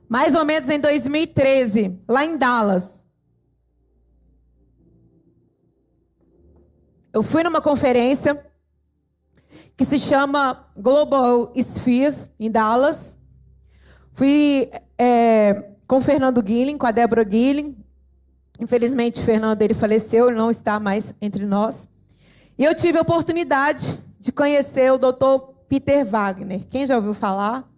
mais 0.09 0.37
ou 0.37 0.45
menos 0.45 0.71
em 0.71 0.79
2013, 0.79 2.01
lá 2.07 2.25
em 2.25 2.37
Dallas. 2.37 3.03
Eu 7.13 7.25
fui 7.25 7.43
numa 7.43 7.61
conferência 7.61 8.41
que 9.77 9.85
se 9.85 9.99
chama 9.99 10.71
Global 10.77 11.53
Spheres, 11.57 12.31
em 12.39 12.49
Dallas. 12.49 13.12
Fui 14.15 14.71
é, 14.99 15.71
com 15.87 16.01
Fernando 16.01 16.43
Guilin, 16.43 16.79
com 16.79 16.87
a 16.87 16.91
Débora 16.91 17.25
Guilin. 17.25 17.77
Infelizmente, 18.61 19.21
o 19.21 19.25
Fernando 19.25 19.63
ele 19.63 19.75
faleceu, 19.75 20.29
ele 20.29 20.37
não 20.37 20.51
está 20.51 20.79
mais 20.79 21.15
entre 21.21 21.45
nós. 21.47 21.89
E 22.59 22.65
eu 22.65 22.75
tive 22.75 22.99
a 22.99 23.03
oportunidade 23.03 23.99
de 24.21 24.31
conhecer 24.31 24.93
o 24.93 24.99
Dr. 24.99 25.53
Peter 25.69 26.05
Wagner. 26.05 26.67
Quem 26.69 26.87
já 26.87 26.97
ouviu 26.97 27.15
falar? 27.15 27.69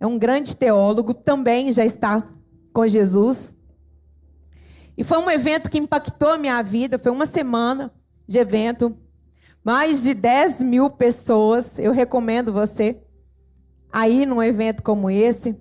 É 0.00 0.06
um 0.06 0.18
grande 0.18 0.56
teólogo, 0.56 1.14
também 1.14 1.72
já 1.72 1.84
está 1.84 2.26
com 2.72 2.88
Jesus. 2.88 3.54
E 4.96 5.04
foi 5.04 5.18
um 5.18 5.30
evento 5.30 5.70
que 5.70 5.78
impactou 5.78 6.30
a 6.30 6.38
minha 6.38 6.60
vida. 6.62 6.98
Foi 6.98 7.12
uma 7.12 7.26
semana 7.26 7.92
de 8.26 8.38
evento. 8.38 8.96
Mais 9.64 10.02
de 10.02 10.14
10 10.14 10.62
mil 10.62 10.90
pessoas. 10.90 11.78
Eu 11.78 11.92
recomendo 11.92 12.52
você 12.52 13.00
aí 13.92 14.24
num 14.24 14.42
evento 14.42 14.82
como 14.82 15.10
esse. 15.10 15.54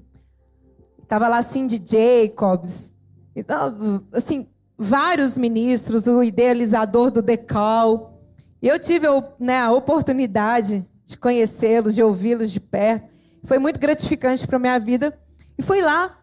Estava 1.04 1.28
lá 1.28 1.42
Cindy 1.42 1.84
Jacobs. 1.86 2.92
Então, 3.36 4.04
assim, 4.14 4.48
vários 4.78 5.38
ministros, 5.38 6.08
o 6.08 6.24
idealizador 6.24 7.12
do 7.12 7.22
Decal. 7.22 8.20
Eu 8.62 8.80
tive 8.80 9.08
né, 9.38 9.60
a 9.60 9.72
oportunidade 9.72 10.86
de 11.06 11.18
conhecê-los, 11.18 11.94
de 11.94 12.02
ouvi-los 12.02 12.50
de 12.50 12.60
perto. 12.60 13.10
Foi 13.44 13.60
muito 13.60 13.80
gratificante 13.80 14.48
para 14.48 14.56
a 14.56 14.60
minha 14.60 14.80
vida. 14.80 15.20
E 15.58 15.62
foi 15.62 15.82
lá 15.82 16.20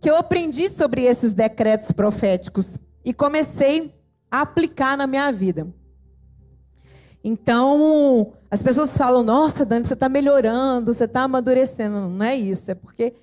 que 0.00 0.08
eu 0.08 0.16
aprendi 0.16 0.70
sobre 0.70 1.04
esses 1.04 1.32
decretos 1.32 1.90
proféticos 1.90 2.78
e 3.04 3.12
comecei 3.12 3.94
a 4.30 4.42
aplicar 4.42 4.96
na 4.96 5.06
minha 5.06 5.30
vida. 5.32 5.66
Então, 7.22 8.32
as 8.50 8.62
pessoas 8.62 8.90
falam: 8.90 9.22
Nossa, 9.22 9.64
Dani, 9.64 9.84
você 9.84 9.94
está 9.94 10.08
melhorando, 10.08 10.92
você 10.92 11.04
está 11.04 11.22
amadurecendo. 11.22 12.08
Não 12.08 12.24
é 12.24 12.36
isso, 12.36 12.70
é 12.70 12.74
porque 12.74 13.14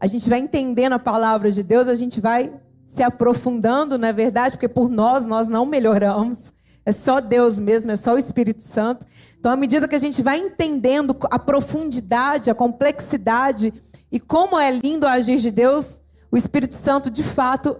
a 0.00 0.06
gente 0.06 0.28
vai 0.28 0.38
entendendo 0.38 0.94
a 0.94 0.98
palavra 0.98 1.50
de 1.50 1.62
Deus, 1.62 1.86
a 1.86 1.94
gente 1.94 2.20
vai 2.20 2.52
se 2.88 3.02
aprofundando, 3.02 3.96
não 3.96 4.08
é 4.08 4.12
verdade? 4.12 4.54
Porque 4.54 4.68
por 4.68 4.90
nós, 4.90 5.24
nós 5.24 5.48
não 5.48 5.64
melhoramos. 5.64 6.38
É 6.84 6.90
só 6.92 7.20
Deus 7.20 7.60
mesmo, 7.60 7.90
é 7.92 7.96
só 7.96 8.14
o 8.14 8.18
Espírito 8.18 8.62
Santo. 8.62 9.06
Então, 9.38 9.52
à 9.52 9.56
medida 9.56 9.86
que 9.88 9.94
a 9.94 10.00
gente 10.00 10.22
vai 10.22 10.38
entendendo 10.38 11.16
a 11.30 11.38
profundidade, 11.38 12.50
a 12.50 12.54
complexidade 12.54 13.72
e 14.10 14.20
como 14.20 14.58
é 14.58 14.70
lindo 14.70 15.06
agir 15.06 15.38
de 15.38 15.50
Deus, 15.50 16.00
o 16.30 16.36
Espírito 16.36 16.74
Santo, 16.74 17.10
de 17.10 17.22
fato, 17.22 17.76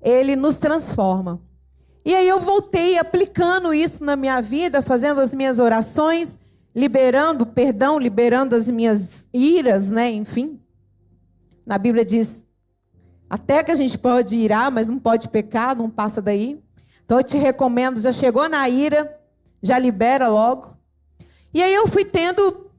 ele 0.00 0.34
nos 0.34 0.56
transforma. 0.56 1.40
E 2.04 2.14
aí 2.14 2.26
eu 2.26 2.40
voltei 2.40 2.98
aplicando 2.98 3.74
isso 3.74 4.02
na 4.02 4.16
minha 4.16 4.40
vida, 4.40 4.82
fazendo 4.82 5.20
as 5.20 5.34
minhas 5.34 5.58
orações, 5.58 6.38
liberando 6.74 7.44
perdão, 7.44 7.98
liberando 7.98 8.56
as 8.56 8.70
minhas 8.70 9.26
iras, 9.32 9.90
né? 9.90 10.10
Enfim. 10.10 10.60
Na 11.66 11.76
Bíblia 11.76 12.04
diz: 12.04 12.42
até 13.28 13.62
que 13.62 13.70
a 13.70 13.76
gente 13.76 13.96
pode 13.96 14.36
irar, 14.36 14.70
mas 14.70 14.88
não 14.88 14.98
pode 14.98 15.28
pecar, 15.28 15.76
não 15.76 15.88
passa 15.88 16.20
daí. 16.20 16.60
Então 17.04 17.18
eu 17.18 17.24
te 17.24 17.36
recomendo, 17.36 18.00
já 18.00 18.12
chegou 18.12 18.48
na 18.48 18.68
ira, 18.68 19.20
já 19.62 19.78
libera 19.78 20.26
logo. 20.26 20.76
E 21.52 21.62
aí 21.62 21.74
eu 21.74 21.86
fui 21.86 22.04
tendo 22.04 22.70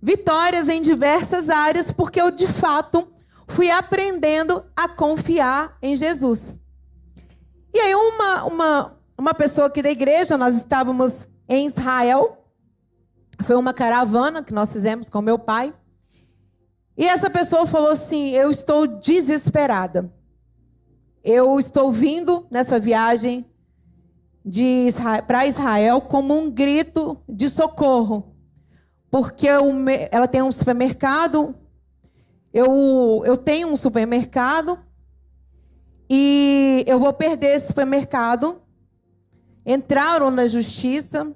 vitórias 0.00 0.68
em 0.68 0.80
diversas 0.80 1.48
áreas, 1.48 1.90
porque 1.90 2.20
eu 2.20 2.30
de 2.30 2.46
fato 2.46 3.08
fui 3.48 3.70
aprendendo 3.70 4.64
a 4.76 4.88
confiar 4.88 5.76
em 5.80 5.96
Jesus. 5.96 6.60
E 7.74 7.80
aí, 7.80 7.94
uma, 7.94 8.44
uma, 8.44 8.96
uma 9.16 9.34
pessoa 9.34 9.66
aqui 9.66 9.80
da 9.82 9.90
igreja, 9.90 10.36
nós 10.36 10.56
estávamos 10.56 11.26
em 11.48 11.66
Israel, 11.66 12.46
foi 13.42 13.56
uma 13.56 13.72
caravana 13.72 14.42
que 14.42 14.52
nós 14.52 14.72
fizemos 14.72 15.08
com 15.08 15.20
meu 15.20 15.38
pai. 15.38 15.74
E 16.96 17.06
essa 17.06 17.30
pessoa 17.30 17.66
falou 17.66 17.90
assim: 17.90 18.30
Eu 18.30 18.50
estou 18.50 18.86
desesperada. 18.86 20.12
Eu 21.24 21.58
estou 21.58 21.92
vindo 21.92 22.46
nessa 22.50 22.78
viagem 22.78 23.46
para 25.26 25.46
Israel 25.46 26.00
como 26.00 26.36
um 26.36 26.50
grito 26.50 27.16
de 27.28 27.48
socorro. 27.48 28.34
Porque 29.10 29.46
ela 30.10 30.26
tem 30.26 30.42
um 30.42 30.50
supermercado, 30.50 31.54
eu, 32.52 33.22
eu 33.26 33.36
tenho 33.36 33.68
um 33.68 33.76
supermercado 33.76 34.78
e 36.14 36.84
eu 36.86 36.98
vou 36.98 37.10
perder 37.10 37.56
esse 37.56 37.68
supermercado. 37.68 38.60
Entraram 39.64 40.30
na 40.30 40.46
justiça, 40.46 41.34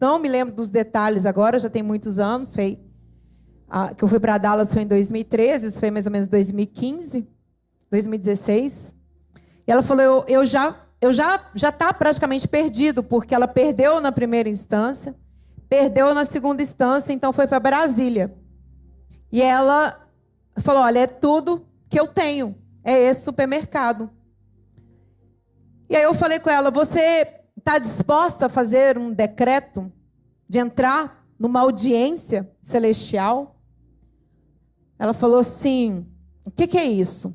não 0.00 0.18
me 0.18 0.26
lembro 0.30 0.54
dos 0.54 0.70
detalhes 0.70 1.26
agora, 1.26 1.58
já 1.58 1.68
tem 1.68 1.82
muitos 1.82 2.18
anos, 2.18 2.54
foi, 2.54 2.80
ah, 3.68 3.92
que 3.92 4.02
eu 4.02 4.08
fui 4.08 4.18
para 4.18 4.38
Dallas 4.38 4.72
foi 4.72 4.80
em 4.80 4.86
2013, 4.86 5.66
isso 5.66 5.78
foi 5.78 5.90
mais 5.90 6.06
ou 6.06 6.12
menos 6.12 6.26
2015, 6.26 7.28
2016. 7.90 8.90
E 9.66 9.70
ela 9.70 9.82
falou, 9.82 10.02
eu, 10.02 10.24
eu 10.26 10.44
já 10.46 10.74
eu 11.02 11.12
já 11.12 11.44
já 11.54 11.68
está 11.68 11.92
praticamente 11.92 12.48
perdido, 12.48 13.02
porque 13.02 13.34
ela 13.34 13.46
perdeu 13.46 14.00
na 14.00 14.10
primeira 14.10 14.48
instância, 14.48 15.14
perdeu 15.68 16.14
na 16.14 16.24
segunda 16.24 16.62
instância, 16.62 17.12
então 17.12 17.30
foi 17.30 17.46
para 17.46 17.60
Brasília. 17.60 18.34
E 19.30 19.42
ela 19.42 20.00
falou, 20.60 20.82
olha, 20.82 21.00
é 21.00 21.06
tudo 21.06 21.66
que 21.90 22.00
eu 22.00 22.06
tenho 22.06 22.56
é 22.84 22.92
esse 22.92 23.22
supermercado. 23.22 24.10
E 25.88 25.96
aí 25.96 26.02
eu 26.02 26.14
falei 26.14 26.38
com 26.38 26.50
ela: 26.50 26.70
você 26.70 27.42
está 27.56 27.78
disposta 27.78 28.46
a 28.46 28.48
fazer 28.48 28.98
um 28.98 29.12
decreto 29.12 29.92
de 30.48 30.58
entrar 30.58 31.26
numa 31.38 31.60
audiência 31.60 32.50
celestial? 32.62 33.60
Ela 34.98 35.14
falou 35.14 35.38
assim: 35.38 36.06
o 36.44 36.50
que, 36.50 36.66
que 36.66 36.78
é 36.78 36.84
isso? 36.84 37.34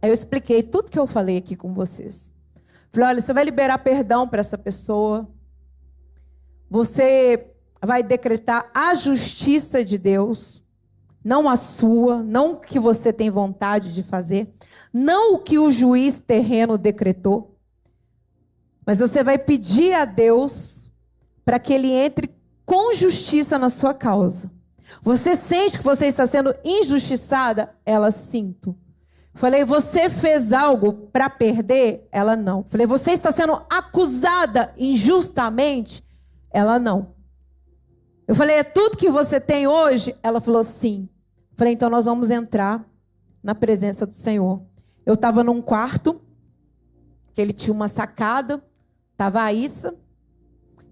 Aí 0.00 0.10
eu 0.10 0.14
expliquei 0.14 0.62
tudo 0.62 0.90
que 0.90 0.98
eu 0.98 1.06
falei 1.06 1.38
aqui 1.38 1.56
com 1.56 1.72
vocês. 1.72 2.30
Falei: 2.92 3.08
olha, 3.08 3.20
você 3.20 3.32
vai 3.32 3.44
liberar 3.44 3.78
perdão 3.78 4.26
para 4.26 4.40
essa 4.40 4.58
pessoa. 4.58 5.28
Você 6.70 7.52
vai 7.80 8.02
decretar 8.02 8.70
a 8.74 8.94
justiça 8.94 9.84
de 9.84 9.96
Deus 9.96 10.62
não 11.28 11.46
a 11.46 11.56
sua, 11.56 12.22
não 12.22 12.52
o 12.52 12.56
que 12.56 12.78
você 12.78 13.12
tem 13.12 13.28
vontade 13.28 13.94
de 13.94 14.02
fazer, 14.02 14.50
não 14.90 15.34
o 15.34 15.38
que 15.38 15.58
o 15.58 15.70
juiz 15.70 16.18
terreno 16.18 16.78
decretou, 16.78 17.54
mas 18.86 18.98
você 18.98 19.22
vai 19.22 19.36
pedir 19.36 19.92
a 19.92 20.06
Deus 20.06 20.90
para 21.44 21.58
que 21.58 21.74
ele 21.74 21.92
entre 21.92 22.34
com 22.64 22.94
justiça 22.94 23.58
na 23.58 23.68
sua 23.68 23.92
causa. 23.92 24.50
Você 25.02 25.36
sente 25.36 25.76
que 25.76 25.84
você 25.84 26.06
está 26.06 26.26
sendo 26.26 26.54
injustiçada? 26.64 27.76
Ela 27.84 28.10
sinto. 28.10 28.74
Falei, 29.34 29.66
você 29.66 30.08
fez 30.08 30.50
algo 30.50 31.10
para 31.12 31.28
perder? 31.28 32.08
Ela 32.10 32.36
não. 32.36 32.64
Falei, 32.70 32.86
você 32.86 33.10
está 33.10 33.30
sendo 33.32 33.62
acusada 33.68 34.72
injustamente? 34.78 36.02
Ela 36.50 36.78
não. 36.78 37.14
Eu 38.26 38.34
falei, 38.34 38.56
é 38.56 38.64
tudo 38.64 38.96
que 38.96 39.10
você 39.10 39.38
tem 39.38 39.66
hoje? 39.66 40.16
Ela 40.22 40.40
falou, 40.40 40.64
sim. 40.64 41.06
Falei, 41.58 41.72
então 41.72 41.90
nós 41.90 42.04
vamos 42.04 42.30
entrar 42.30 42.88
na 43.42 43.52
presença 43.52 44.06
do 44.06 44.14
Senhor. 44.14 44.62
Eu 45.04 45.14
estava 45.14 45.42
num 45.42 45.60
quarto, 45.60 46.22
que 47.34 47.42
ele 47.42 47.52
tinha 47.52 47.74
uma 47.74 47.88
sacada, 47.88 48.62
estava 49.10 49.42
a 49.42 49.52
Issa. 49.52 49.92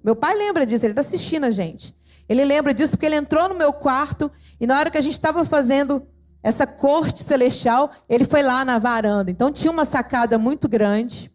Meu 0.02 0.16
pai 0.16 0.34
lembra 0.34 0.66
disso, 0.66 0.84
ele 0.84 0.90
está 0.90 1.02
assistindo 1.02 1.44
a 1.44 1.52
gente. 1.52 1.94
Ele 2.28 2.44
lembra 2.44 2.74
disso 2.74 2.90
porque 2.90 3.06
ele 3.06 3.14
entrou 3.14 3.48
no 3.48 3.54
meu 3.54 3.72
quarto 3.72 4.28
e 4.58 4.66
na 4.66 4.76
hora 4.76 4.90
que 4.90 4.98
a 4.98 5.00
gente 5.00 5.12
estava 5.12 5.44
fazendo 5.44 6.04
essa 6.42 6.66
corte 6.66 7.22
celestial, 7.22 7.92
ele 8.08 8.24
foi 8.24 8.42
lá 8.42 8.64
na 8.64 8.76
varanda. 8.80 9.30
Então 9.30 9.52
tinha 9.52 9.70
uma 9.70 9.84
sacada 9.84 10.36
muito 10.36 10.68
grande. 10.68 11.32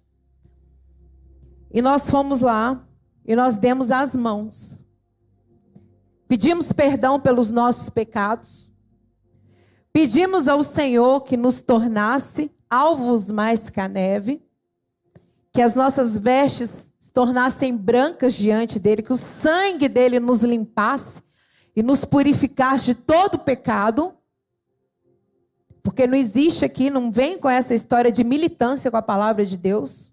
E 1.74 1.82
nós 1.82 2.10
fomos 2.10 2.42
lá 2.42 2.86
e 3.26 3.34
nós 3.34 3.56
demos 3.56 3.92
as 3.92 4.14
mãos. 4.14 4.84
Pedimos 6.28 6.74
perdão 6.74 7.18
pelos 7.18 7.50
nossos 7.50 7.90
pecados. 7.90 8.71
Pedimos 9.94 10.48
ao 10.48 10.64
Senhor 10.64 11.22
que 11.22 11.36
nos 11.36 11.60
tornasse 11.60 12.50
alvos 12.70 13.30
mais 13.30 13.70
que 13.70 13.80
a 13.80 13.88
neve, 13.90 14.42
que 15.52 15.62
as 15.62 15.76
nossas 15.76 16.18
vestes 16.18 16.70
se 17.00 17.12
tornassem 17.12 17.76
brancas 17.76 18.34
diante 18.34 18.80
dele, 18.80 19.04
que 19.04 19.12
o 19.12 19.18
sangue 19.18 19.90
dele 19.90 20.20
nos 20.20 20.40
limpasse 20.40 21.22
e 21.76 21.84
nos 21.84 22.06
purificasse 22.06 22.86
de 22.86 22.96
todo 22.96 23.40
pecado. 23.40 24.14
Porque 25.84 26.08
não 26.08 26.16
existe 26.16 26.64
aqui, 26.64 26.90
não 26.90 27.12
vem 27.12 27.38
com 27.38 27.50
essa 27.50 27.74
história 27.74 28.12
de 28.12 28.24
militância 28.24 28.90
com 28.90 28.98
a 28.98 29.02
palavra 29.02 29.46
de 29.46 29.58
Deus. 29.58 30.10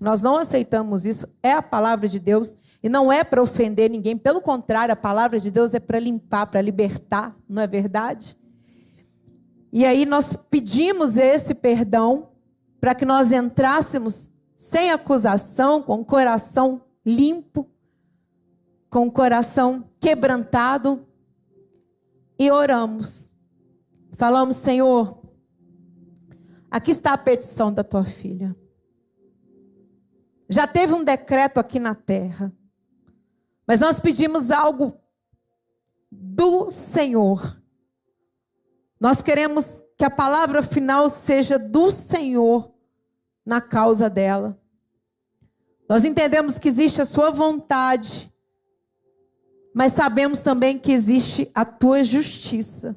Nós 0.00 0.22
não 0.22 0.36
aceitamos 0.36 1.04
isso, 1.04 1.28
é 1.42 1.52
a 1.52 1.62
palavra 1.62 2.08
de 2.08 2.18
Deus. 2.18 2.56
E 2.82 2.88
não 2.88 3.12
é 3.12 3.24
para 3.24 3.42
ofender 3.42 3.90
ninguém, 3.90 4.16
pelo 4.16 4.40
contrário, 4.40 4.92
a 4.92 4.96
palavra 4.96 5.38
de 5.38 5.50
Deus 5.50 5.74
é 5.74 5.80
para 5.80 5.98
limpar, 5.98 6.46
para 6.46 6.62
libertar, 6.62 7.36
não 7.48 7.60
é 7.60 7.66
verdade? 7.66 8.38
E 9.72 9.84
aí 9.84 10.06
nós 10.06 10.34
pedimos 10.50 11.16
esse 11.16 11.54
perdão 11.54 12.30
para 12.80 12.94
que 12.94 13.04
nós 13.04 13.32
entrássemos 13.32 14.30
sem 14.56 14.90
acusação, 14.90 15.82
com 15.82 16.00
o 16.00 16.04
coração 16.04 16.82
limpo, 17.04 17.68
com 18.90 19.06
o 19.06 19.12
coração 19.12 19.88
quebrantado 20.00 21.06
e 22.38 22.50
oramos. 22.50 23.34
Falamos, 24.12 24.56
Senhor, 24.56 25.22
aqui 26.70 26.92
está 26.92 27.12
a 27.12 27.18
petição 27.18 27.72
da 27.72 27.84
tua 27.84 28.04
filha. 28.04 28.54
Já 30.48 30.66
teve 30.66 30.94
um 30.94 31.04
decreto 31.04 31.58
aqui 31.58 31.78
na 31.78 31.94
terra. 31.94 32.52
Mas 33.66 33.78
nós 33.78 34.00
pedimos 34.00 34.50
algo 34.50 34.98
do 36.10 36.70
Senhor. 36.70 37.57
Nós 39.00 39.22
queremos 39.22 39.80
que 39.96 40.04
a 40.04 40.10
palavra 40.10 40.62
final 40.62 41.10
seja 41.10 41.58
do 41.58 41.90
Senhor 41.90 42.72
na 43.44 43.60
causa 43.60 44.10
dela. 44.10 44.60
Nós 45.88 46.04
entendemos 46.04 46.58
que 46.58 46.68
existe 46.68 47.00
a 47.00 47.04
sua 47.04 47.30
vontade, 47.30 48.32
mas 49.74 49.92
sabemos 49.92 50.40
também 50.40 50.78
que 50.78 50.92
existe 50.92 51.50
a 51.54 51.64
tua 51.64 52.04
justiça. 52.04 52.96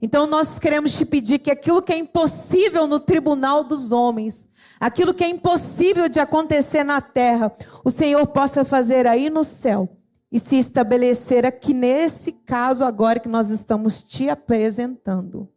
Então 0.00 0.26
nós 0.26 0.58
queremos 0.58 0.92
te 0.92 1.04
pedir 1.04 1.38
que 1.38 1.50
aquilo 1.50 1.82
que 1.82 1.92
é 1.92 1.98
impossível 1.98 2.86
no 2.86 3.00
tribunal 3.00 3.64
dos 3.64 3.92
homens, 3.92 4.46
aquilo 4.78 5.12
que 5.12 5.24
é 5.24 5.28
impossível 5.28 6.08
de 6.08 6.20
acontecer 6.20 6.84
na 6.84 7.00
terra, 7.00 7.52
o 7.84 7.90
Senhor 7.90 8.26
possa 8.28 8.64
fazer 8.64 9.06
aí 9.06 9.28
no 9.28 9.44
céu 9.44 9.99
e 10.30 10.38
se 10.38 10.56
estabelecer 10.56 11.44
aqui 11.44 11.74
nesse 11.74 12.32
caso 12.32 12.84
agora 12.84 13.18
que 13.18 13.28
nós 13.28 13.50
estamos 13.50 14.00
te 14.00 14.28
apresentando. 14.28 15.48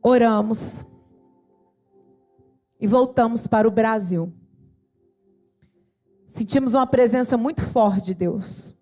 Oramos 0.00 0.84
e 2.80 2.86
voltamos 2.86 3.46
para 3.46 3.66
o 3.66 3.70
Brasil. 3.70 4.32
Sentimos 6.28 6.74
uma 6.74 6.86
presença 6.86 7.36
muito 7.36 7.62
forte 7.62 8.06
de 8.06 8.14
Deus. 8.14 8.74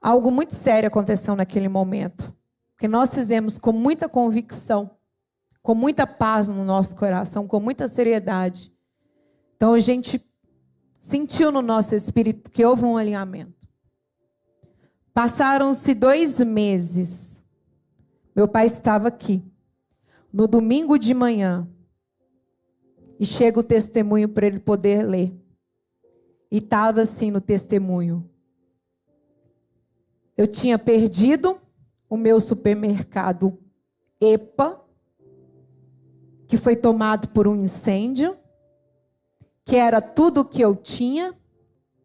Algo 0.00 0.30
muito 0.30 0.54
sério 0.54 0.86
aconteceu 0.86 1.34
naquele 1.34 1.68
momento, 1.68 2.32
que 2.78 2.86
nós 2.86 3.12
fizemos 3.12 3.58
com 3.58 3.72
muita 3.72 4.08
convicção, 4.08 4.90
com 5.62 5.74
muita 5.74 6.06
paz 6.06 6.48
no 6.48 6.64
nosso 6.64 6.94
coração, 6.94 7.46
com 7.46 7.58
muita 7.58 7.88
seriedade. 7.88 8.75
Então 9.56 9.74
a 9.74 9.80
gente 9.80 10.24
sentiu 11.00 11.50
no 11.50 11.62
nosso 11.62 11.94
espírito 11.94 12.50
que 12.50 12.64
houve 12.64 12.84
um 12.84 12.96
alinhamento. 12.96 13.66
Passaram-se 15.12 15.94
dois 15.94 16.38
meses. 16.40 17.42
Meu 18.34 18.46
pai 18.46 18.66
estava 18.66 19.08
aqui. 19.08 19.42
No 20.30 20.46
domingo 20.46 20.98
de 20.98 21.14
manhã, 21.14 21.66
e 23.18 23.24
chega 23.24 23.60
o 23.60 23.62
testemunho 23.62 24.28
para 24.28 24.46
ele 24.46 24.60
poder 24.60 25.02
ler. 25.02 25.34
E 26.50 26.58
estava 26.58 27.02
assim 27.02 27.30
no 27.30 27.40
testemunho. 27.40 28.28
Eu 30.36 30.46
tinha 30.46 30.78
perdido 30.78 31.58
o 32.08 32.16
meu 32.16 32.40
supermercado 32.40 33.58
EPA, 34.20 34.80
que 36.46 36.56
foi 36.56 36.76
tomado 36.76 37.28
por 37.28 37.48
um 37.48 37.56
incêndio, 37.56 38.36
que 39.66 39.74
era 39.74 40.00
tudo 40.00 40.42
o 40.42 40.44
que 40.44 40.62
eu 40.62 40.76
tinha, 40.76 41.34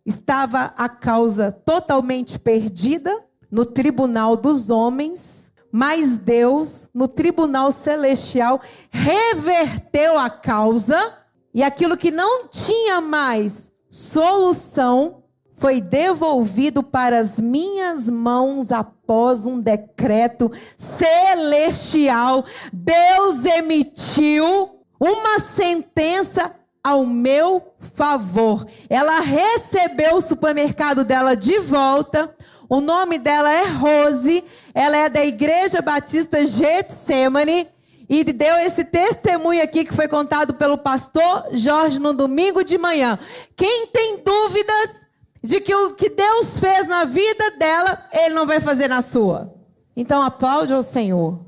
estava 0.03 0.74
a 0.76 0.89
causa 0.89 1.51
totalmente 1.51 2.39
perdida 2.39 3.24
no 3.51 3.66
tribunal 3.66 4.36
dos 4.36 4.72
homens, 4.72 5.45
mas 5.72 6.18
Deus, 6.18 6.89
no 6.91 7.07
tribunal 7.07 7.72
celestial, 7.72 8.59
reverteu 8.89 10.18
a 10.18 10.28
causa 10.28 11.20
e 11.53 11.62
aquilo 11.62 11.95
que 11.95 12.09
não 12.09 12.47
tinha 12.47 12.99
mais 12.99 13.72
solução 13.91 15.24
foi 15.57 15.80
devolvido 15.80 16.82
para 16.82 17.20
as 17.20 17.39
minhas 17.39 18.09
mãos 18.09 18.72
após 18.72 19.45
um 19.45 19.59
decreto 19.59 20.51
celestial. 20.97 22.43
Deus 22.74 23.45
emitiu 23.45 24.80
uma 24.99 25.39
sentença 25.55 26.55
ao 26.84 27.05
meu 27.05 27.73
favor. 27.95 28.65
Ela 28.89 29.19
recebeu 29.19 30.15
o 30.15 30.21
supermercado 30.21 31.03
dela 31.03 31.36
de 31.36 31.59
volta. 31.59 32.36
O 32.67 32.82
nome 32.82 33.17
dela 33.17 33.51
é 33.51 33.65
Rose. 33.65 34.43
Ela 34.73 34.97
é 34.97 35.09
da 35.09 35.25
Igreja 35.25 35.82
Batista 35.82 36.45
Getsemane 36.45 37.67
e 38.09 38.25
deu 38.25 38.55
esse 38.57 38.84
testemunho 38.84 39.63
aqui 39.63 39.86
que 39.86 39.93
foi 39.93 40.07
contado 40.07 40.55
pelo 40.55 40.77
pastor 40.77 41.45
Jorge 41.53 41.97
no 41.97 42.13
domingo 42.13 42.61
de 42.63 42.77
manhã. 42.77 43.17
Quem 43.55 43.88
tem 43.88 44.21
dúvidas 44.21 45.01
de 45.41 45.61
que 45.61 45.73
o 45.73 45.95
que 45.95 46.09
Deus 46.09 46.59
fez 46.59 46.88
na 46.88 47.05
vida 47.05 47.51
dela, 47.51 48.05
ele 48.11 48.34
não 48.34 48.45
vai 48.45 48.59
fazer 48.59 48.88
na 48.88 49.01
sua. 49.01 49.53
Então 49.95 50.21
aplaude 50.21 50.73
ao 50.73 50.84
Senhor. 50.84 51.39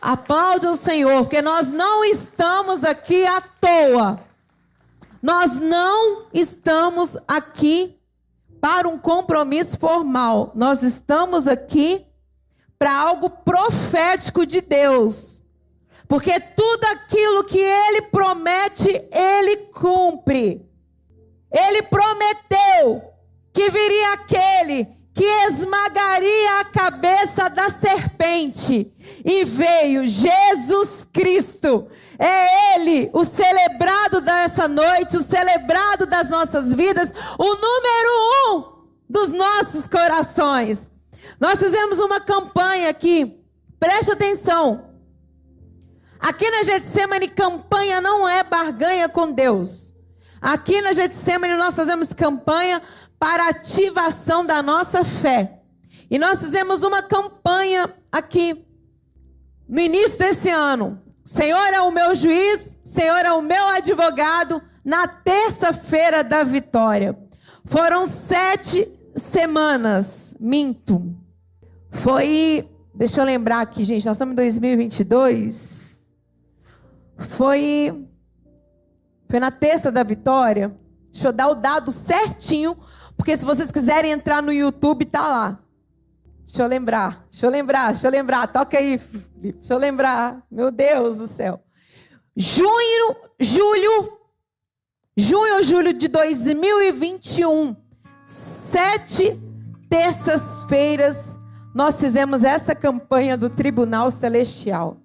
Aplaude 0.00 0.66
ao 0.66 0.76
Senhor, 0.76 1.22
porque 1.22 1.42
nós 1.42 1.68
não 1.68 2.04
estamos 2.04 2.84
aqui 2.84 3.26
à 3.26 3.40
toa. 3.40 4.20
Nós 5.22 5.56
não 5.58 6.26
estamos 6.32 7.16
aqui 7.26 7.98
para 8.60 8.88
um 8.88 8.98
compromisso 8.98 9.76
formal. 9.76 10.52
Nós 10.54 10.82
estamos 10.82 11.46
aqui 11.46 12.04
para 12.78 12.96
algo 12.96 13.28
profético 13.28 14.46
de 14.46 14.60
Deus. 14.60 15.42
Porque 16.06 16.38
tudo 16.40 16.84
aquilo 16.86 17.44
que 17.44 17.58
ele 17.58 18.02
promete, 18.02 18.88
ele 19.12 19.56
cumpre. 19.72 20.66
Ele 21.50 21.82
prometeu 21.82 23.02
que 23.52 23.70
viria 23.70 24.12
aquele 24.12 24.98
que 25.14 25.24
esmagaria 25.24 26.60
a 26.60 26.64
cabeça 26.66 27.50
da 27.50 27.70
serpente. 27.70 28.94
E 29.24 29.44
veio 29.44 30.06
Jesus 30.06 31.06
Cristo. 31.12 31.88
É 32.18 32.74
Ele, 32.74 33.10
o 33.12 33.24
celebrado 33.24 34.20
dessa 34.20 34.66
noite, 34.66 35.16
o 35.16 35.22
celebrado 35.22 36.04
das 36.04 36.28
nossas 36.28 36.74
vidas, 36.74 37.12
o 37.38 37.44
número 37.44 38.48
um 38.48 38.78
dos 39.08 39.28
nossos 39.28 39.86
corações. 39.86 40.80
Nós 41.38 41.58
fizemos 41.58 41.98
uma 42.00 42.20
campanha 42.20 42.90
aqui, 42.90 43.40
preste 43.78 44.10
atenção. 44.10 44.88
Aqui 46.18 46.50
na 46.50 46.64
Getsemane, 46.64 47.28
campanha 47.28 48.00
não 48.00 48.28
é 48.28 48.42
barganha 48.42 49.08
com 49.08 49.30
Deus. 49.30 49.94
Aqui 50.40 50.80
na 50.80 50.92
Getsemane, 50.92 51.56
nós 51.56 51.74
fazemos 51.74 52.08
campanha 52.08 52.82
para 53.18 53.48
ativação 53.48 54.44
da 54.44 54.60
nossa 54.60 55.04
fé. 55.04 55.62
E 56.10 56.18
nós 56.18 56.40
fizemos 56.40 56.82
uma 56.82 57.02
campanha 57.02 57.92
aqui 58.10 58.66
no 59.68 59.80
início 59.80 60.18
desse 60.18 60.48
ano. 60.48 61.00
Senhor 61.28 61.74
é 61.74 61.80
o 61.82 61.90
meu 61.90 62.14
juiz, 62.14 62.74
Senhor 62.82 63.18
é 63.18 63.30
o 63.30 63.42
meu 63.42 63.68
advogado, 63.68 64.62
na 64.82 65.06
terça-feira 65.06 66.24
da 66.24 66.42
vitória. 66.42 67.18
Foram 67.66 68.06
sete 68.06 68.88
semanas, 69.14 70.34
minto. 70.40 71.14
Foi, 71.90 72.66
deixa 72.94 73.20
eu 73.20 73.26
lembrar 73.26 73.60
aqui, 73.60 73.84
gente, 73.84 74.06
nós 74.06 74.16
estamos 74.16 74.32
em 74.32 74.36
2022. 74.36 75.98
Foi, 77.36 78.08
foi 79.28 79.38
na 79.38 79.50
terça 79.50 79.92
da 79.92 80.02
vitória. 80.02 80.74
Deixa 81.12 81.28
eu 81.28 81.32
dar 81.32 81.48
o 81.48 81.54
dado 81.54 81.90
certinho, 81.90 82.74
porque 83.18 83.36
se 83.36 83.44
vocês 83.44 83.70
quiserem 83.70 84.12
entrar 84.12 84.42
no 84.42 84.50
YouTube, 84.50 85.04
tá 85.04 85.28
lá. 85.28 85.58
Deixa 86.48 86.62
eu 86.62 86.66
lembrar, 86.66 87.26
deixa 87.30 87.44
eu 87.44 87.50
lembrar, 87.50 87.92
deixa 87.92 88.06
eu 88.06 88.10
lembrar. 88.10 88.46
Toca 88.48 88.78
aí, 88.78 88.96
Felipe. 88.96 89.52
Deixa 89.52 89.74
eu 89.74 89.78
lembrar. 89.78 90.42
Meu 90.50 90.70
Deus 90.70 91.18
do 91.18 91.26
céu. 91.26 91.62
Junho, 92.34 93.16
julho, 93.38 94.18
junho 95.14 95.56
ou 95.56 95.62
julho 95.62 95.92
de 95.92 96.08
2021. 96.08 97.76
Sete 98.26 99.38
terças-feiras 99.90 101.36
nós 101.74 101.96
fizemos 101.96 102.42
essa 102.42 102.74
campanha 102.74 103.36
do 103.36 103.50
Tribunal 103.50 104.10
Celestial. 104.10 104.96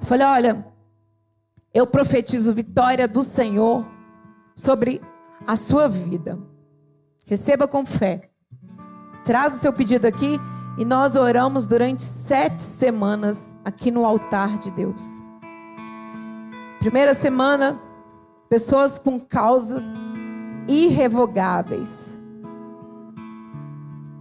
Falei, 0.00 0.26
olha, 0.26 0.66
eu 1.74 1.86
profetizo 1.86 2.54
vitória 2.54 3.06
do 3.06 3.22
Senhor 3.22 3.86
sobre 4.56 5.02
a 5.46 5.56
sua 5.56 5.88
vida. 5.88 6.38
Receba 7.26 7.68
com 7.68 7.84
fé. 7.84 8.27
Traz 9.28 9.56
o 9.56 9.58
seu 9.58 9.74
pedido 9.74 10.06
aqui 10.06 10.40
e 10.78 10.86
nós 10.86 11.14
oramos 11.14 11.66
durante 11.66 12.02
sete 12.02 12.62
semanas 12.62 13.38
aqui 13.62 13.90
no 13.90 14.06
altar 14.06 14.56
de 14.56 14.70
Deus. 14.70 15.02
Primeira 16.78 17.14
semana, 17.14 17.78
pessoas 18.48 18.98
com 18.98 19.20
causas 19.20 19.82
irrevogáveis. 20.66 21.90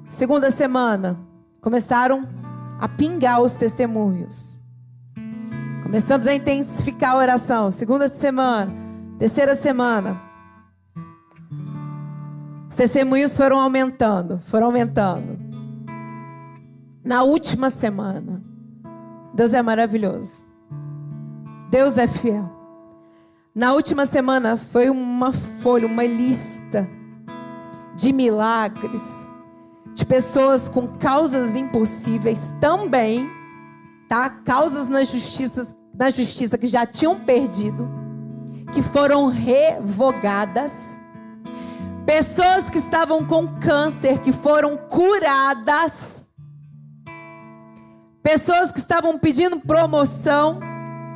Segunda 0.09 0.51
semana, 0.51 1.17
começaram 1.61 2.27
a 2.77 2.89
pingar 2.89 3.41
os 3.41 3.53
testemunhos. 3.53 4.57
Começamos 5.83 6.27
a 6.27 6.33
intensificar 6.33 7.11
a 7.11 7.17
oração. 7.17 7.71
Segunda 7.71 8.13
semana, 8.13 8.73
terceira 9.17 9.55
semana. 9.55 10.26
Os 12.77 12.83
testemunhos 12.83 13.31
foram 13.31 13.59
aumentando, 13.59 14.37
foram 14.49 14.67
aumentando. 14.67 15.35
Na 17.03 17.23
última 17.23 17.71
semana, 17.71 18.39
Deus 19.33 19.51
é 19.51 19.63
maravilhoso. 19.63 20.31
Deus 21.71 21.97
é 21.97 22.07
fiel. 22.07 22.47
Na 23.55 23.73
última 23.73 24.05
semana 24.05 24.57
foi 24.57 24.91
uma 24.91 25.33
folha, 25.33 25.87
uma 25.87 26.05
lista 26.05 26.87
de 27.95 28.13
milagres, 28.13 29.01
de 29.95 30.05
pessoas 30.05 30.69
com 30.69 30.87
causas 30.87 31.55
impossíveis 31.55 32.39
também 32.61 33.27
tá? 34.07 34.29
Causas 34.29 34.87
na 34.87 35.03
justiça, 35.03 35.75
na 35.97 36.11
justiça 36.11 36.59
que 36.59 36.67
já 36.67 36.85
tinham 36.85 37.19
perdido, 37.19 37.89
que 38.71 38.83
foram 38.83 39.25
revogadas. 39.25 40.86
Pessoas 42.07 42.69
que 42.69 42.77
estavam 42.77 43.25
com 43.25 43.59
câncer 43.59 44.19
que 44.19 44.31
foram 44.31 44.77
curadas. 44.77 45.91
Pessoas 48.23 48.71
que 48.71 48.79
estavam 48.79 49.19
pedindo 49.19 49.59
promoção, 49.59 50.57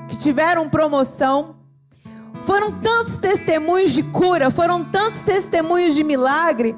que 0.09 0.17
tiveram 0.17 0.67
promoção. 0.67 1.55
Foram 2.45 2.73
tantos 2.73 3.17
testemunhos 3.17 3.91
de 3.91 4.03
cura, 4.03 4.51
foram 4.51 4.83
tantos 4.83 5.21
testemunhos 5.21 5.95
de 5.95 6.03
milagre, 6.03 6.75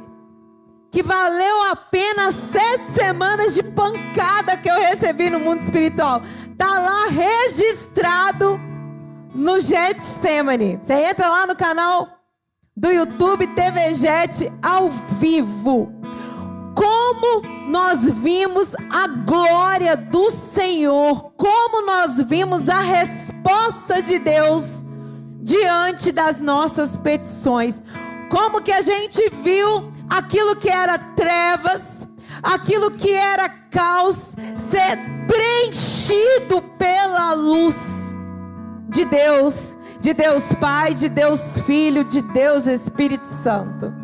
que 0.91 1.01
valeu 1.01 1.71
a 1.71 1.75
pena 1.75 2.31
sete 2.51 2.91
semanas 2.91 3.55
de 3.55 3.63
pancada 3.63 4.55
que 4.55 4.69
eu 4.69 4.79
recebi 4.79 5.31
no 5.31 5.39
mundo 5.39 5.63
espiritual. 5.63 6.21
Tá 6.55 6.79
lá 6.79 7.07
registrado 7.07 8.61
no 9.33 9.59
Getsemane. 9.59 10.79
Você 10.85 10.93
entra 10.93 11.27
lá 11.27 11.47
no 11.47 11.55
canal 11.55 12.22
do 12.75 12.91
YouTube 12.91 13.47
TV 13.47 13.93
Jet 13.93 14.51
ao 14.61 14.89
vivo. 15.19 15.93
Como 16.75 17.69
nós 17.69 18.09
vimos 18.09 18.67
a 18.91 19.07
glória 19.07 19.95
do 19.95 20.31
Senhor, 20.31 21.33
como 21.33 21.85
nós 21.85 22.19
vimos 22.23 22.67
a 22.67 22.81
resposta 22.81 24.01
de 24.01 24.17
Deus 24.17 24.65
diante 25.41 26.11
das 26.11 26.39
nossas 26.39 26.97
petições. 26.97 27.75
Como 28.29 28.61
que 28.61 28.71
a 28.71 28.81
gente 28.81 29.29
viu 29.43 29.91
aquilo 30.09 30.55
que 30.55 30.69
era 30.69 30.97
trevas, 30.97 31.83
aquilo 32.41 32.89
que 32.89 33.11
era 33.13 33.47
caos, 33.69 34.33
ser 34.71 34.97
preenchido 35.27 36.61
pela 36.79 37.33
luz 37.33 37.75
de 38.89 39.05
Deus, 39.05 39.72
de 40.03 40.13
Deus 40.13 40.43
Pai, 40.59 40.93
de 40.93 41.07
Deus 41.07 41.39
Filho, 41.65 42.03
de 42.03 42.21
Deus 42.21 42.67
Espírito 42.67 43.25
Santo. 43.41 44.02